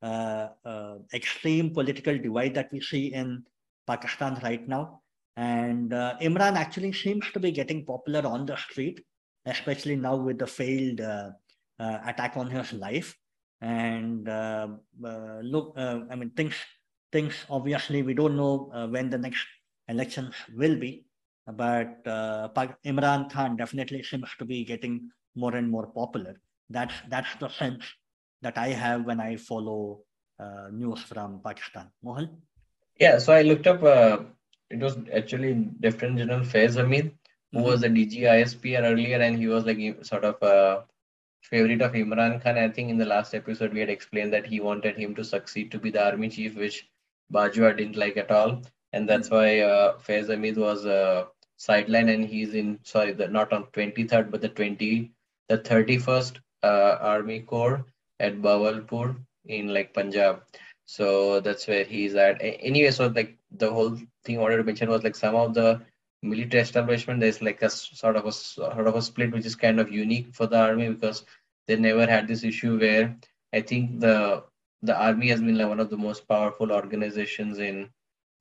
[0.00, 3.44] uh, uh extreme political divide that we see in
[3.86, 5.02] Pakistan right now.
[5.36, 9.00] And uh, Imran actually seems to be getting popular on the street,
[9.46, 11.30] especially now with the failed uh,
[11.78, 13.16] attack on his life.
[13.60, 14.26] And
[14.98, 16.54] look, I mean, things,
[17.12, 19.46] things obviously we don't know when the next
[19.88, 21.04] elections will be
[21.52, 22.48] but uh,
[22.84, 26.36] Imran Khan definitely seems to be getting more and more popular.
[26.70, 27.84] That's that's the sense
[28.42, 30.00] that I have when I follow
[30.38, 31.90] uh, news from Pakistan.
[32.02, 32.28] Mohan?
[33.00, 33.82] Yeah, so I looked up.
[33.82, 34.18] Uh,
[34.70, 37.12] it was actually Lieutenant General Faiz Hameed,
[37.52, 37.66] who mm-hmm.
[37.66, 40.84] was the DG ISPR earlier, and he was like sort of a
[41.42, 42.58] favorite of Imran Khan.
[42.58, 45.70] I think in the last episode we had explained that he wanted him to succeed
[45.72, 46.88] to be the army chief, which
[47.32, 49.36] Bajwa didn't like at all, and that's mm-hmm.
[49.36, 51.24] why uh, Faiz Hameed was uh,
[51.58, 55.10] sideline and he's in sorry the not on 23rd but the 20
[55.48, 57.84] the 31st uh, army corps
[58.20, 59.16] at Bahawalpur
[59.46, 60.42] in like Punjab.
[60.86, 62.38] So that's where he's at.
[62.40, 65.80] Anyway so like the whole thing I wanted to mention was like some of the
[66.22, 69.78] military establishment there's like a sort of a sort of a split which is kind
[69.80, 71.24] of unique for the army because
[71.66, 73.16] they never had this issue where
[73.52, 74.44] I think the
[74.82, 77.90] the army has been like one of the most powerful organizations in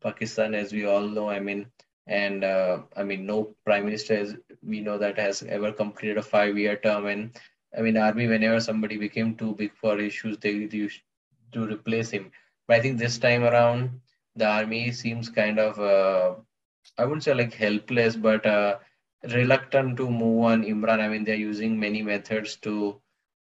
[0.02, 1.30] Pakistan as we all know.
[1.30, 1.68] I mean
[2.08, 6.22] and uh, I mean, no prime minister is, we know that has ever completed a
[6.22, 7.06] five-year term.
[7.08, 7.38] And
[7.78, 11.02] I mean, army, whenever somebody became too big for issues, they, they used
[11.52, 12.32] to replace him.
[12.68, 14.00] But I think this time around,
[14.36, 16.36] the army seems kind of, uh,
[16.98, 18.78] I wouldn't say like helpless, but uh,
[19.34, 21.00] reluctant to move on Imran.
[21.00, 23.02] I mean, they're using many methods to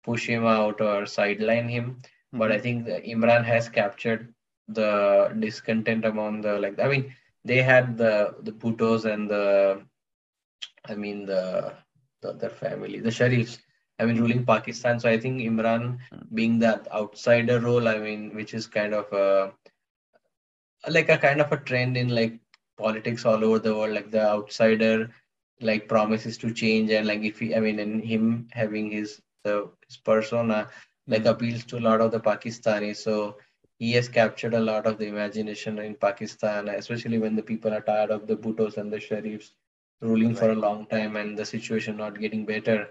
[0.04, 1.86] push him out or sideline him.
[1.86, 2.39] Mm-hmm.
[2.39, 4.34] But I think Imran has captured
[4.68, 6.80] the discontent among the like.
[6.80, 7.13] I mean,
[7.45, 9.81] they had the the Bhuttos and the,
[10.89, 11.73] I mean the,
[12.21, 13.60] the their family, the Sharifs.
[13.97, 14.99] I mean, ruling Pakistan.
[14.99, 15.99] So I think Imran
[16.34, 19.53] being that outsider role, I mean, which is kind of a
[20.89, 22.38] like a kind of a trend in like
[22.77, 25.10] politics all over the world, like the outsider
[25.62, 29.69] like promises to change and like if he, I mean, and him having his the
[29.88, 30.69] his persona
[31.08, 31.29] like mm.
[31.29, 32.97] appeals to a lot of the Pakistanis.
[32.97, 33.38] So
[33.79, 37.81] he has captured a lot of the imagination in Pakistan, especially when the people are
[37.81, 39.51] tired of the Bhuttos and the Sharifs
[40.01, 40.38] ruling right.
[40.38, 42.89] for a long time and the situation not getting better.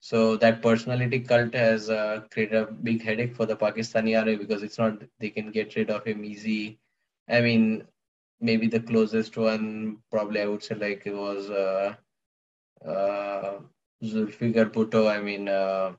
[0.00, 4.62] So that personality cult has uh, created a big headache for the Pakistani army because
[4.62, 6.78] it's not they can get rid of him easy.
[7.28, 7.86] I mean,
[8.40, 11.94] maybe the closest one probably I would say like it was uh,
[12.86, 13.60] uh,
[14.04, 15.08] Zulfikar Bhutto.
[15.10, 15.92] I mean, uh,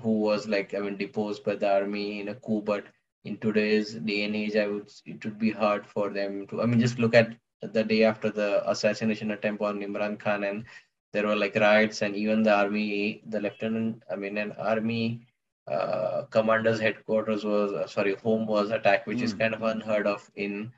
[0.00, 2.84] who was like I mean deposed by the army in a coup, but
[3.24, 6.62] in today's day and age, I would it would be hard for them to.
[6.62, 10.64] I mean, just look at the day after the assassination attempt on Imran Khan, and
[11.12, 15.26] there were like riots, and even the army, the lieutenant, I mean, an army
[15.66, 19.22] uh, commander's headquarters was uh, sorry, home was attacked, which mm.
[19.22, 19.38] is hmm.
[19.38, 20.72] kind of unheard of in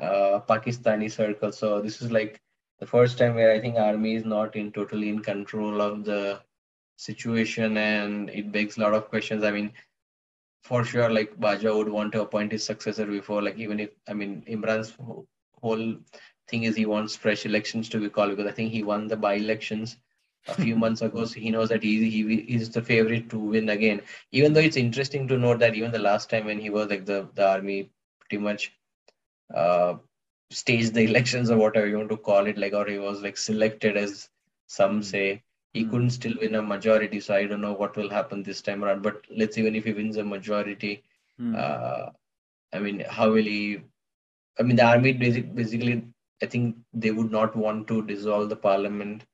[0.00, 1.58] uh, Pakistani circles.
[1.58, 2.40] So this is like
[2.78, 6.40] the first time where I think army is not in totally in control of the
[6.96, 9.44] situation, and it begs a lot of questions.
[9.44, 9.72] I mean,
[10.62, 14.12] for sure, like Bajwa would want to appoint his successor before, like even if I
[14.14, 14.96] mean Imran's
[15.60, 15.96] whole
[16.48, 19.16] thing is he wants fresh elections to be called because I think he won the
[19.16, 19.96] by-elections
[20.48, 23.70] a few months ago, so he knows that he he is the favorite to win
[23.70, 24.02] again.
[24.32, 27.06] Even though it's interesting to note that even the last time when he was like
[27.06, 28.72] the the army pretty much
[29.54, 29.94] uh
[30.50, 33.36] staged the elections or whatever you want to call it, like or he was like
[33.36, 34.28] selected as
[34.66, 35.02] some hmm.
[35.02, 35.42] say
[35.72, 35.90] he mm.
[35.90, 37.20] couldn't still win a majority.
[37.20, 39.02] So I don't know what will happen this time around.
[39.02, 41.02] But let's even if he wins a majority,
[41.40, 41.56] mm.
[41.56, 42.10] uh,
[42.72, 43.80] I mean, how will he?
[44.58, 46.04] I mean, the army basically,
[46.42, 49.24] I think they would not want to dissolve the parliament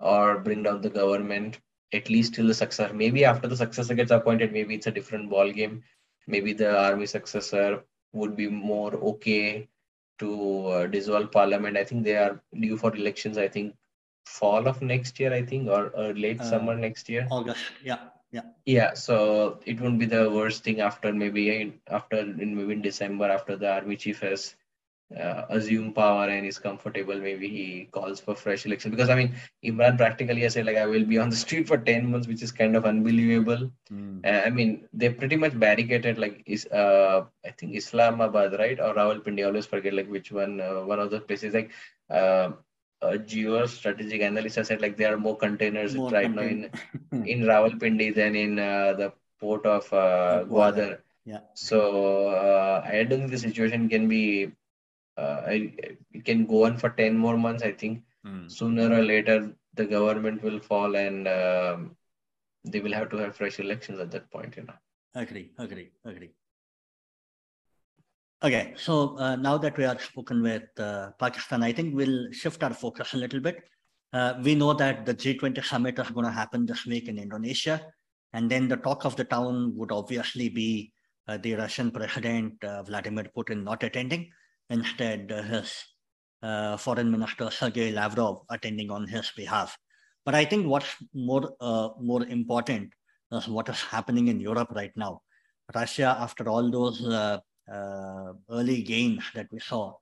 [0.00, 1.60] or bring down the government
[1.92, 2.92] at least till the successor.
[2.92, 5.82] Maybe after the successor gets appointed, maybe it's a different ball game.
[6.26, 9.68] Maybe the army successor would be more okay
[10.18, 11.76] to uh, dissolve parliament.
[11.76, 13.38] I think they are due for elections.
[13.38, 13.74] I think
[14.24, 17.26] fall of next year, I think, or, or late uh, summer next year.
[17.30, 17.98] August, yeah,
[18.32, 18.42] yeah.
[18.66, 23.30] Yeah, so it won't be the worst thing after maybe after in maybe in December
[23.30, 24.54] after the army chief has
[25.14, 27.18] uh, assumed power and is comfortable.
[27.18, 29.34] Maybe he calls for fresh election because I mean
[29.64, 32.42] Imran practically has said like I will be on the street for ten months, which
[32.42, 33.70] is kind of unbelievable.
[33.92, 34.24] Mm.
[34.24, 38.94] Uh, I mean they pretty much barricaded like is uh I think Islamabad right or
[38.94, 39.40] Rawalpindi.
[39.40, 41.70] I always forget like which one uh, one of the places like.
[42.08, 42.52] Uh,
[43.04, 46.68] uh, Geo strategic analyst has said like there are more containers more right container.
[47.12, 50.98] now in in Rawalpindi than in uh, the port of uh, Gwadar.
[51.24, 51.40] Yeah.
[51.54, 54.52] So uh, I don't think the situation can be.
[55.16, 57.62] Uh, it can go on for ten more months.
[57.62, 58.50] I think mm.
[58.50, 61.96] sooner or later the government will fall and um,
[62.64, 64.56] they will have to have fresh elections at that point.
[64.56, 64.78] You know.
[65.14, 65.50] Agree.
[65.58, 65.90] Agree.
[66.04, 66.32] Agree.
[68.44, 72.62] Okay, so uh, now that we are spoken with uh, Pakistan, I think we'll shift
[72.62, 73.64] our focus a little bit.
[74.12, 77.80] Uh, we know that the G20 summit is going to happen this week in Indonesia.
[78.34, 80.92] And then the talk of the town would obviously be
[81.26, 84.28] uh, the Russian President uh, Vladimir Putin not attending.
[84.68, 85.82] Instead, uh, his
[86.82, 89.74] Foreign Minister Sergei Lavrov attending on his behalf.
[90.26, 91.56] But I think what's more,
[91.98, 92.92] more important
[93.32, 95.22] is what is happening in Europe right now.
[95.74, 97.00] Russia, after all those
[97.68, 99.94] early gains that we saw,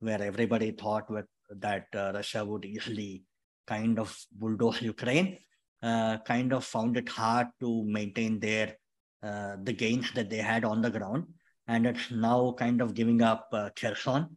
[0.00, 3.24] where everybody thought with, that uh, Russia would easily
[3.66, 5.38] kind of bulldoze Ukraine,
[5.82, 8.76] uh, kind of found it hard to maintain their
[9.22, 11.26] the gains that they had on the ground,
[11.68, 14.28] and it's now kind of giving up Kherson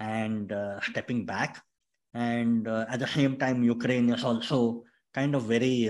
[0.00, 0.52] and
[0.82, 1.62] stepping back.
[2.14, 4.82] And at the same time, Ukraine is also
[5.14, 5.88] kind of very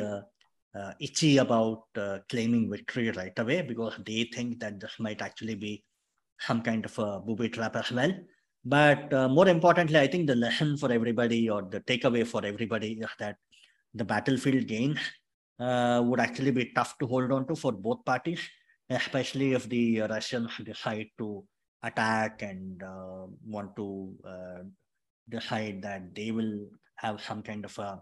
[0.74, 5.54] uh, itchy about uh, claiming victory right away because they think that this might actually
[5.54, 5.84] be
[6.46, 8.12] some kind of a booby trap as well.
[8.64, 12.92] But uh, more importantly, I think the lesson for everybody or the takeaway for everybody
[12.92, 13.36] is that
[13.94, 14.98] the battlefield gains
[15.58, 18.40] uh, would actually be tough to hold on to for both parties,
[18.88, 21.44] especially if the Russians decide to
[21.82, 24.62] attack and uh, want to uh,
[25.28, 28.00] decide that they will have some kind of a,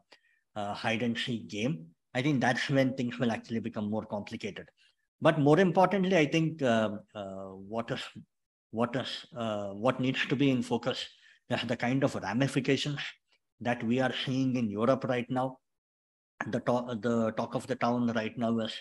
[0.57, 1.87] a hide and seek game.
[2.15, 4.69] I think that's when things will actually become more complicated.
[5.23, 8.03] But more importantly, I think uh, uh, what is
[8.71, 11.07] what is uh, what needs to be in focus
[11.49, 13.01] is the kind of ramifications
[13.61, 15.59] that we are seeing in Europe right now.
[16.49, 18.75] The talk, the talk of the town right now is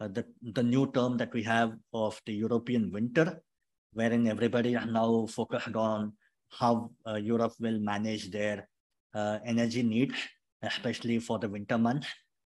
[0.00, 3.40] uh, the the new term that we have of the European winter,
[3.92, 6.12] wherein everybody is now focused on
[6.50, 8.68] how uh, Europe will manage their
[9.14, 10.16] uh, energy needs,
[10.62, 12.08] especially for the winter months.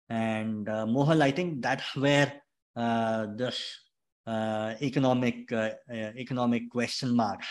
[0.09, 2.33] And uh, Mohal, I think that's where
[2.77, 3.86] uh, this
[4.29, 7.47] economic uh, uh, economic question marks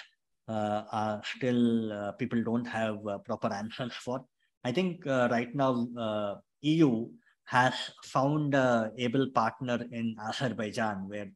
[0.47, 4.25] are still people don't have proper answers for.
[4.63, 7.07] I think right now EU
[7.45, 7.73] has
[8.03, 11.29] found a able partner in Azerbaijan where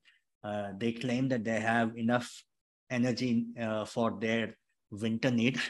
[0.77, 2.43] they claim that they have enough
[2.89, 3.45] energy
[3.85, 4.55] for their
[4.91, 5.61] winter needs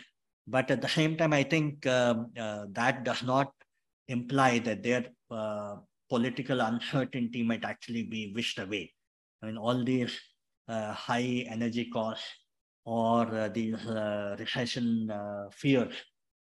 [0.49, 3.53] but at the same time, I think um, uh, that does not
[4.07, 5.75] imply that their uh,
[6.09, 8.91] political uncertainty might actually be wished away.
[9.41, 10.19] I mean, all these
[10.67, 12.25] uh, high energy costs
[12.85, 15.93] or uh, these uh, recession uh, fears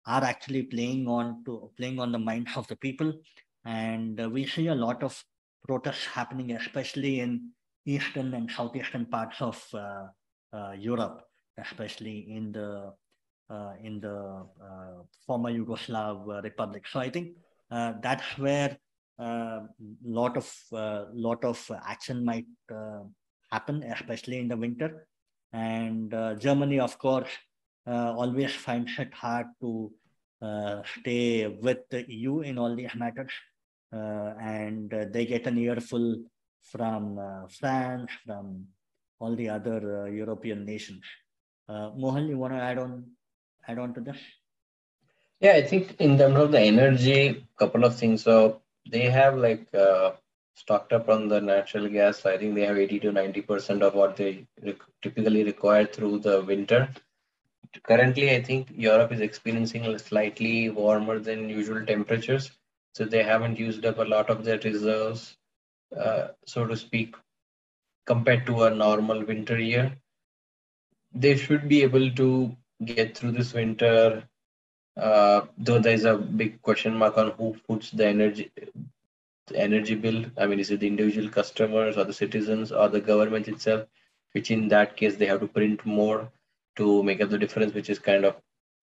[0.07, 3.13] are actually playing on to playing on the minds of the people,
[3.65, 5.23] and we see a lot of
[5.65, 7.51] protests happening, especially in
[7.87, 9.59] eastern and southeastern parts of
[10.79, 11.23] Europe,
[11.59, 12.93] especially in the
[13.49, 16.85] uh, in the uh, former Yugoslav uh, republic.
[16.87, 17.37] So I think
[17.71, 18.77] that's where
[19.19, 19.63] a
[20.05, 23.01] lot of uh, lot of action might uh,
[23.51, 25.07] happen, especially in the winter.
[25.53, 27.31] And uh, Germany, of course,
[27.87, 29.93] always finds it hard to
[31.01, 33.33] stay with the EU in all these matters.
[33.93, 36.07] and they get an earful
[36.63, 37.03] from
[37.59, 38.67] France, from
[39.21, 41.05] all the other European nations.
[41.69, 43.05] Uh, Mohal, you want to add on
[43.67, 44.19] add on to this?
[45.41, 48.23] Yeah, I think in terms of the energy, couple of things.
[48.23, 50.13] So they have like uh,
[50.55, 52.25] stocked up on the natural gas.
[52.27, 54.47] I think they have 80 to 90 percent of what they
[55.03, 56.89] typically require through the winter.
[57.85, 62.51] Currently, I think Europe is experiencing slightly warmer than usual temperatures,
[62.95, 65.37] so they haven't used up a lot of their reserves,
[65.97, 67.15] uh, so to speak,
[68.07, 69.97] compared to a normal winter year.
[71.13, 74.29] They should be able to get through this winter,
[74.97, 78.51] uh, though there's a big question mark on who puts the energy
[79.49, 80.25] the energy bill.
[80.37, 83.87] I mean, is it the individual customers or the citizens or the government itself?
[84.33, 86.29] Which in that case they have to print more
[86.77, 88.37] to make up the difference, which is kind of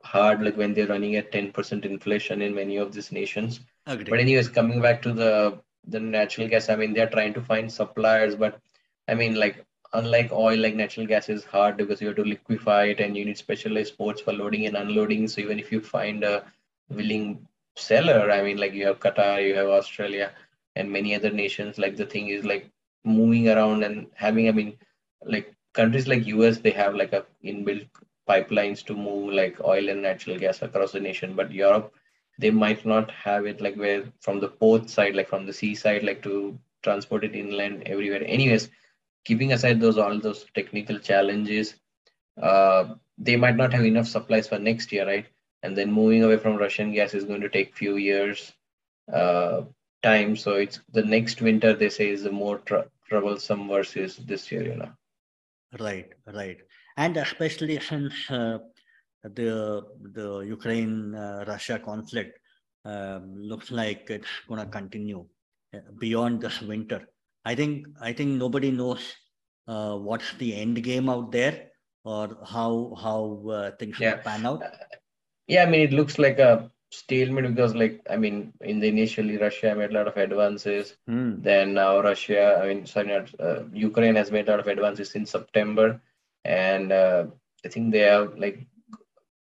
[0.04, 0.42] hard.
[0.42, 3.60] Like when they're running at 10% inflation in many of these nations.
[3.86, 4.10] Agreed.
[4.10, 7.72] But anyways, coming back to the the natural gas, I mean, they're trying to find
[7.72, 8.60] suppliers, but
[9.08, 12.86] I mean, like unlike oil, like natural gas is hard because you have to liquefy
[12.86, 15.28] it and you need specialized ports for loading and unloading.
[15.28, 16.46] So even if you find a
[16.90, 20.32] willing seller, I mean, like you have Qatar, you have Australia,
[20.76, 22.70] and many other nations, like the thing is like
[23.06, 24.78] moving around and having, I mean,
[25.26, 27.88] like countries like US, they have like a inbuilt
[28.28, 31.36] pipelines to move like oil and natural gas across the nation.
[31.36, 31.94] But Europe,
[32.40, 35.76] they might not have it like where from the port side, like from the sea
[35.76, 38.24] side, like to transport it inland everywhere.
[38.26, 38.70] Anyways,
[39.26, 41.76] keeping aside those all those technical challenges,
[42.42, 45.28] uh, they might not have enough supplies for next year, right?
[45.64, 48.54] And then moving away from Russian gas is going to take few years
[49.14, 49.62] uh,
[50.04, 50.36] time.
[50.36, 54.64] So it's the next winter they say is the more tr- troublesome versus this year,
[54.64, 54.92] you know.
[55.80, 56.58] Right, right,
[56.98, 58.60] and especially since uh,
[59.24, 62.40] the the Ukraine uh, Russia conflict
[62.86, 65.26] um, looks like it's going to continue
[65.76, 67.08] uh, beyond this winter.
[67.46, 69.14] I think I think nobody knows
[69.68, 71.70] uh, what's the end game out there
[72.04, 74.16] or how how uh, things yeah.
[74.16, 74.64] will pan out.
[75.48, 79.38] Yeah, I mean it looks like a stalemate because like I mean in the initially
[79.38, 80.96] Russia made a lot of advances.
[81.10, 81.44] Mm.
[81.44, 85.10] Then now Russia, I mean sorry, not, uh, Ukraine has made a lot of advances
[85.10, 86.02] since September,
[86.46, 87.26] and uh,
[87.66, 88.66] I think they have like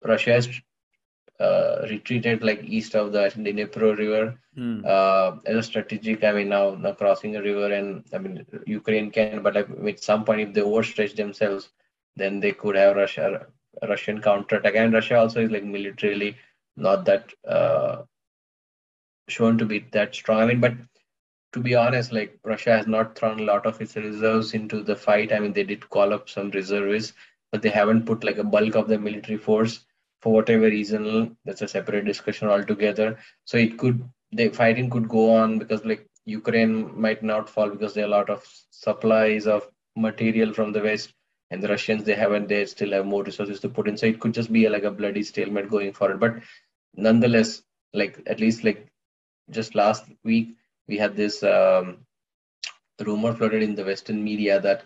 [0.03, 0.49] Russia has
[1.39, 4.85] uh, retreated like east of the Dnipro River mm.
[4.85, 6.23] uh, as a strategic.
[6.23, 10.25] I mean, now, now crossing the river, and I mean, Ukraine can, but at some
[10.25, 11.69] point, if they overstretch themselves,
[12.15, 13.47] then they could have Russia
[13.87, 14.75] Russian counterattack.
[14.75, 16.35] And Russia also is like militarily
[16.75, 18.03] not that uh,
[19.29, 20.41] shown to be that strong.
[20.41, 20.73] I mean, but
[21.53, 24.95] to be honest, like Russia has not thrown a lot of its reserves into the
[24.95, 25.31] fight.
[25.31, 27.13] I mean, they did call up some reservists,
[27.51, 29.85] but they haven't put like a bulk of the military force
[30.21, 33.17] for whatever reason that's a separate discussion altogether.
[33.45, 37.93] So it could the fighting could go on because like ukraine might not fall because
[37.93, 41.13] there are a lot of supplies of material from the west
[41.49, 43.97] and the russians they haven't they still have more resources to put in.
[43.97, 46.19] So it could just be like a bloody stalemate going forward.
[46.19, 46.35] But
[46.95, 47.61] nonetheless
[47.93, 48.87] like at least like
[49.49, 50.55] just last week
[50.87, 52.05] we had this um,
[52.99, 54.83] rumor floated in the western media that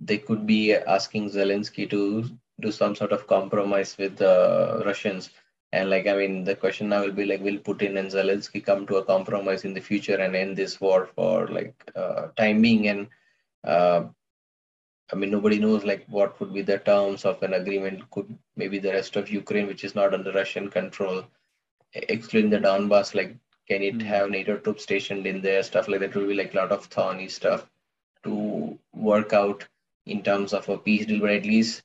[0.00, 2.24] they could be asking zelensky to
[2.60, 5.30] do some sort of compromise with the Russians.
[5.72, 8.86] And like, I mean, the question now will be like, will Putin and Zelensky come
[8.86, 12.88] to a compromise in the future and end this war for like uh, time being?
[12.88, 13.08] And
[13.64, 14.04] uh,
[15.12, 18.10] I mean, nobody knows like what would be the terms of an agreement.
[18.10, 21.24] Could maybe the rest of Ukraine, which is not under Russian control,
[21.92, 23.36] excluding the Donbass, like
[23.70, 24.02] Can it mm.
[24.02, 25.62] have NATO troops stationed in there?
[25.62, 27.70] Stuff like that will be like a lot of thorny stuff
[28.24, 29.66] to work out
[30.06, 31.20] in terms of a peace deal.
[31.20, 31.82] But at least,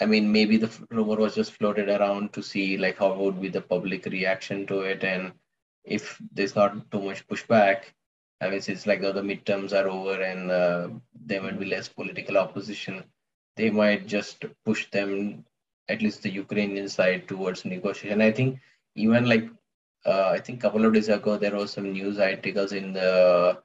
[0.00, 3.48] I mean, maybe the rumor was just floated around to see like how would be
[3.48, 5.32] the public reaction to it, and
[5.84, 7.84] if there's not too much pushback,
[8.40, 11.88] I mean, it's like the, the midterms are over and uh, there might be less
[11.88, 13.04] political opposition.
[13.56, 15.44] They might just push them,
[15.88, 18.22] at least the Ukrainian side, towards negotiation.
[18.22, 18.58] I think
[18.94, 19.48] even like
[20.06, 23.58] uh, I think a couple of days ago there was some news articles in the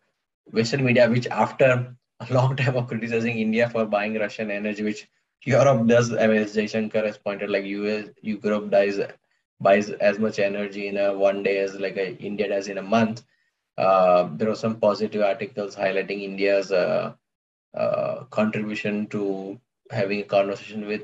[0.51, 5.07] Western media, which after a long time of criticizing India for buying Russian energy, which
[5.45, 6.13] Europe does.
[6.13, 8.99] I mean, as Jaishankar has pointed, like US, Europe dies
[9.61, 12.81] buys as much energy in a one day as like a India does in a
[12.81, 13.23] month
[13.77, 17.13] uh, there were some positive articles highlighting India's uh,
[17.73, 19.59] uh, contribution to
[19.91, 21.01] having a conversation with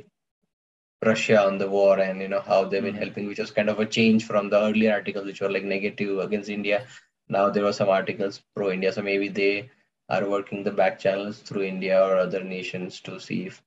[1.03, 3.03] Russia on the war and you know how they've been mm-hmm.
[3.03, 6.19] helping, which was kind of a change from the earlier articles which were like negative
[6.19, 6.85] against India.
[7.27, 9.69] Now there were some articles pro India, so maybe they
[10.09, 13.61] are working the back channels through India or other nations to see if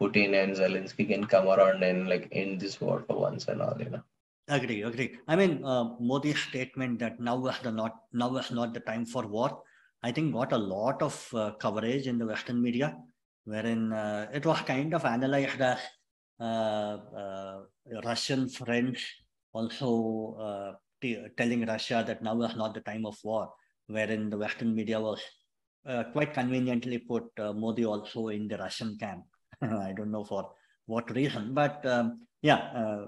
[0.00, 3.76] Putin and Zelensky can come around and like end this war for once and all,
[3.78, 4.02] you know.
[4.48, 5.16] Agree, agree.
[5.26, 9.06] I mean, uh, Modi's statement that now is the not now is not the time
[9.06, 9.62] for war.
[10.02, 12.94] I think got a lot of uh, coverage in the Western media,
[13.44, 15.78] wherein uh, it was kind of analyzed as
[16.40, 17.60] uh, uh,
[18.04, 19.02] Russian friends
[19.54, 23.50] also uh, t- telling Russia that now is not the time of war,
[23.86, 25.22] wherein the Western media was
[26.12, 29.24] quite conveniently put Modi also in the Russian camp.
[29.62, 30.50] I don't know for
[30.86, 33.06] what reason, but um, yeah, uh,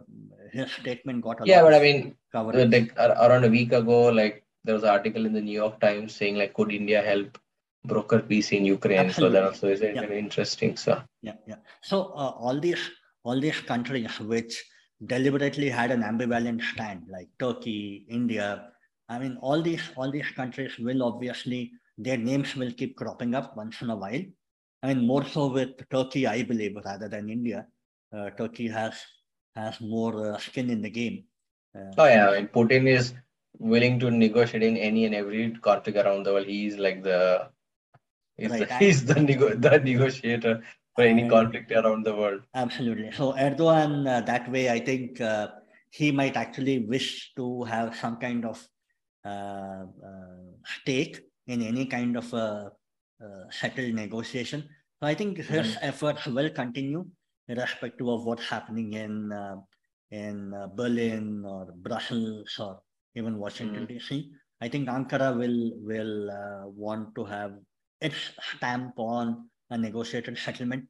[0.53, 2.71] his statement got a yeah, but I mean, coverage.
[2.71, 6.15] like around a week ago, like there was an article in the New York Times
[6.15, 7.39] saying like, could India help
[7.85, 8.99] broker peace in Ukraine?
[8.99, 9.37] Absolutely.
[9.37, 10.03] So that also is yeah.
[10.11, 10.77] interesting.
[10.77, 11.57] So yeah, yeah.
[11.83, 12.91] So uh, all these
[13.25, 14.65] all these countries which
[15.07, 18.71] deliberately had an ambivalent stand, like Turkey, India.
[19.09, 23.57] I mean, all these all these countries will obviously their names will keep cropping up
[23.57, 24.25] once in a while.
[24.87, 27.67] I mean, more so with Turkey, I believe, rather than India.
[28.17, 28.95] Uh, Turkey has
[29.57, 31.25] has more uh, skin in the game.
[31.75, 33.15] Uh, oh yeah, I mean, Putin is
[33.59, 36.47] willing to negotiate in any and every conflict around the world.
[36.47, 37.49] He's like the
[38.37, 38.69] he's right.
[38.69, 40.63] the, he's the, nego- the negotiator
[40.95, 42.43] for any conflict around the world.
[42.55, 43.11] Absolutely.
[43.11, 45.49] So Erdogan, uh, that way, I think uh,
[45.91, 48.65] he might actually wish to have some kind of
[49.25, 52.71] uh, uh stake in any kind of a,
[53.51, 54.69] settled negotiation.
[55.01, 55.85] So I think his mm-hmm.
[55.85, 57.05] efforts will continue
[57.49, 59.57] irrespective of what's happening in uh,
[60.11, 62.81] in uh, Berlin or Brussels or
[63.15, 63.99] even Washington mm-hmm.
[63.99, 64.31] D.C.
[64.61, 67.53] I think Ankara will will uh, want to have
[68.01, 68.17] its
[68.57, 70.85] stamp on a negotiated settlement,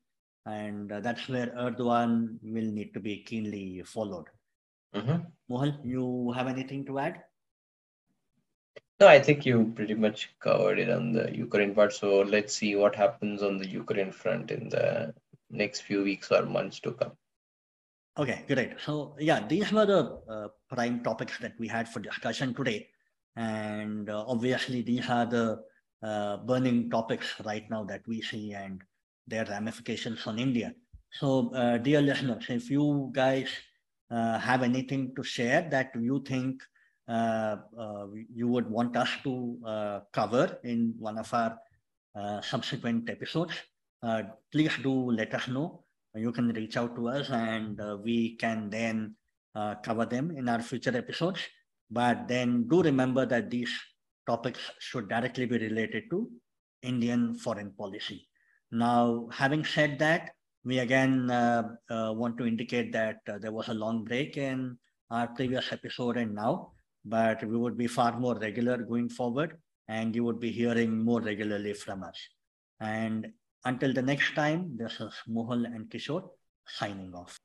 [0.45, 4.27] and uh, that's where Erdogan will need to be keenly followed.
[4.95, 5.23] Mm-hmm.
[5.51, 7.23] Mohal, you have anything to add?
[8.99, 11.93] No, I think you pretty much covered it on the Ukraine part.
[11.93, 15.13] So let's see what happens on the Ukraine front in the
[15.51, 17.13] next few weeks or months to come.
[18.19, 18.81] Okay, great.
[18.81, 22.89] So yeah, these were the uh, prime topics that we had for discussion today.
[23.37, 25.61] And uh, obviously these are the
[26.03, 28.81] uh, burning topics right now that we see and
[29.27, 30.73] their ramifications on India.
[31.13, 33.51] So uh, dear listeners, if you guys
[34.11, 36.63] uh, have anything to share that you think
[37.09, 41.59] you would want us to cover in one of our
[42.43, 43.55] subsequent episodes,
[44.03, 45.83] uh, please do let us know.
[46.15, 49.17] You can reach out to us and uh, we can then
[49.55, 51.41] uh, cover them in our future episodes.
[51.91, 53.73] But then do remember that these
[54.27, 56.31] topics should directly be related to
[56.83, 58.29] Indian foreign policy.
[58.71, 60.31] Now, having said that,
[60.65, 64.77] we again uh, uh, want to indicate that uh, there was a long break in
[65.11, 66.73] our previous episode and now,
[67.09, 69.57] but we would be far more regular going forward
[69.89, 72.19] and you would be hearing more regularly from us.
[72.81, 73.33] And
[73.65, 76.29] until the next time, this is Mohal and Kishore
[76.67, 77.39] signing off.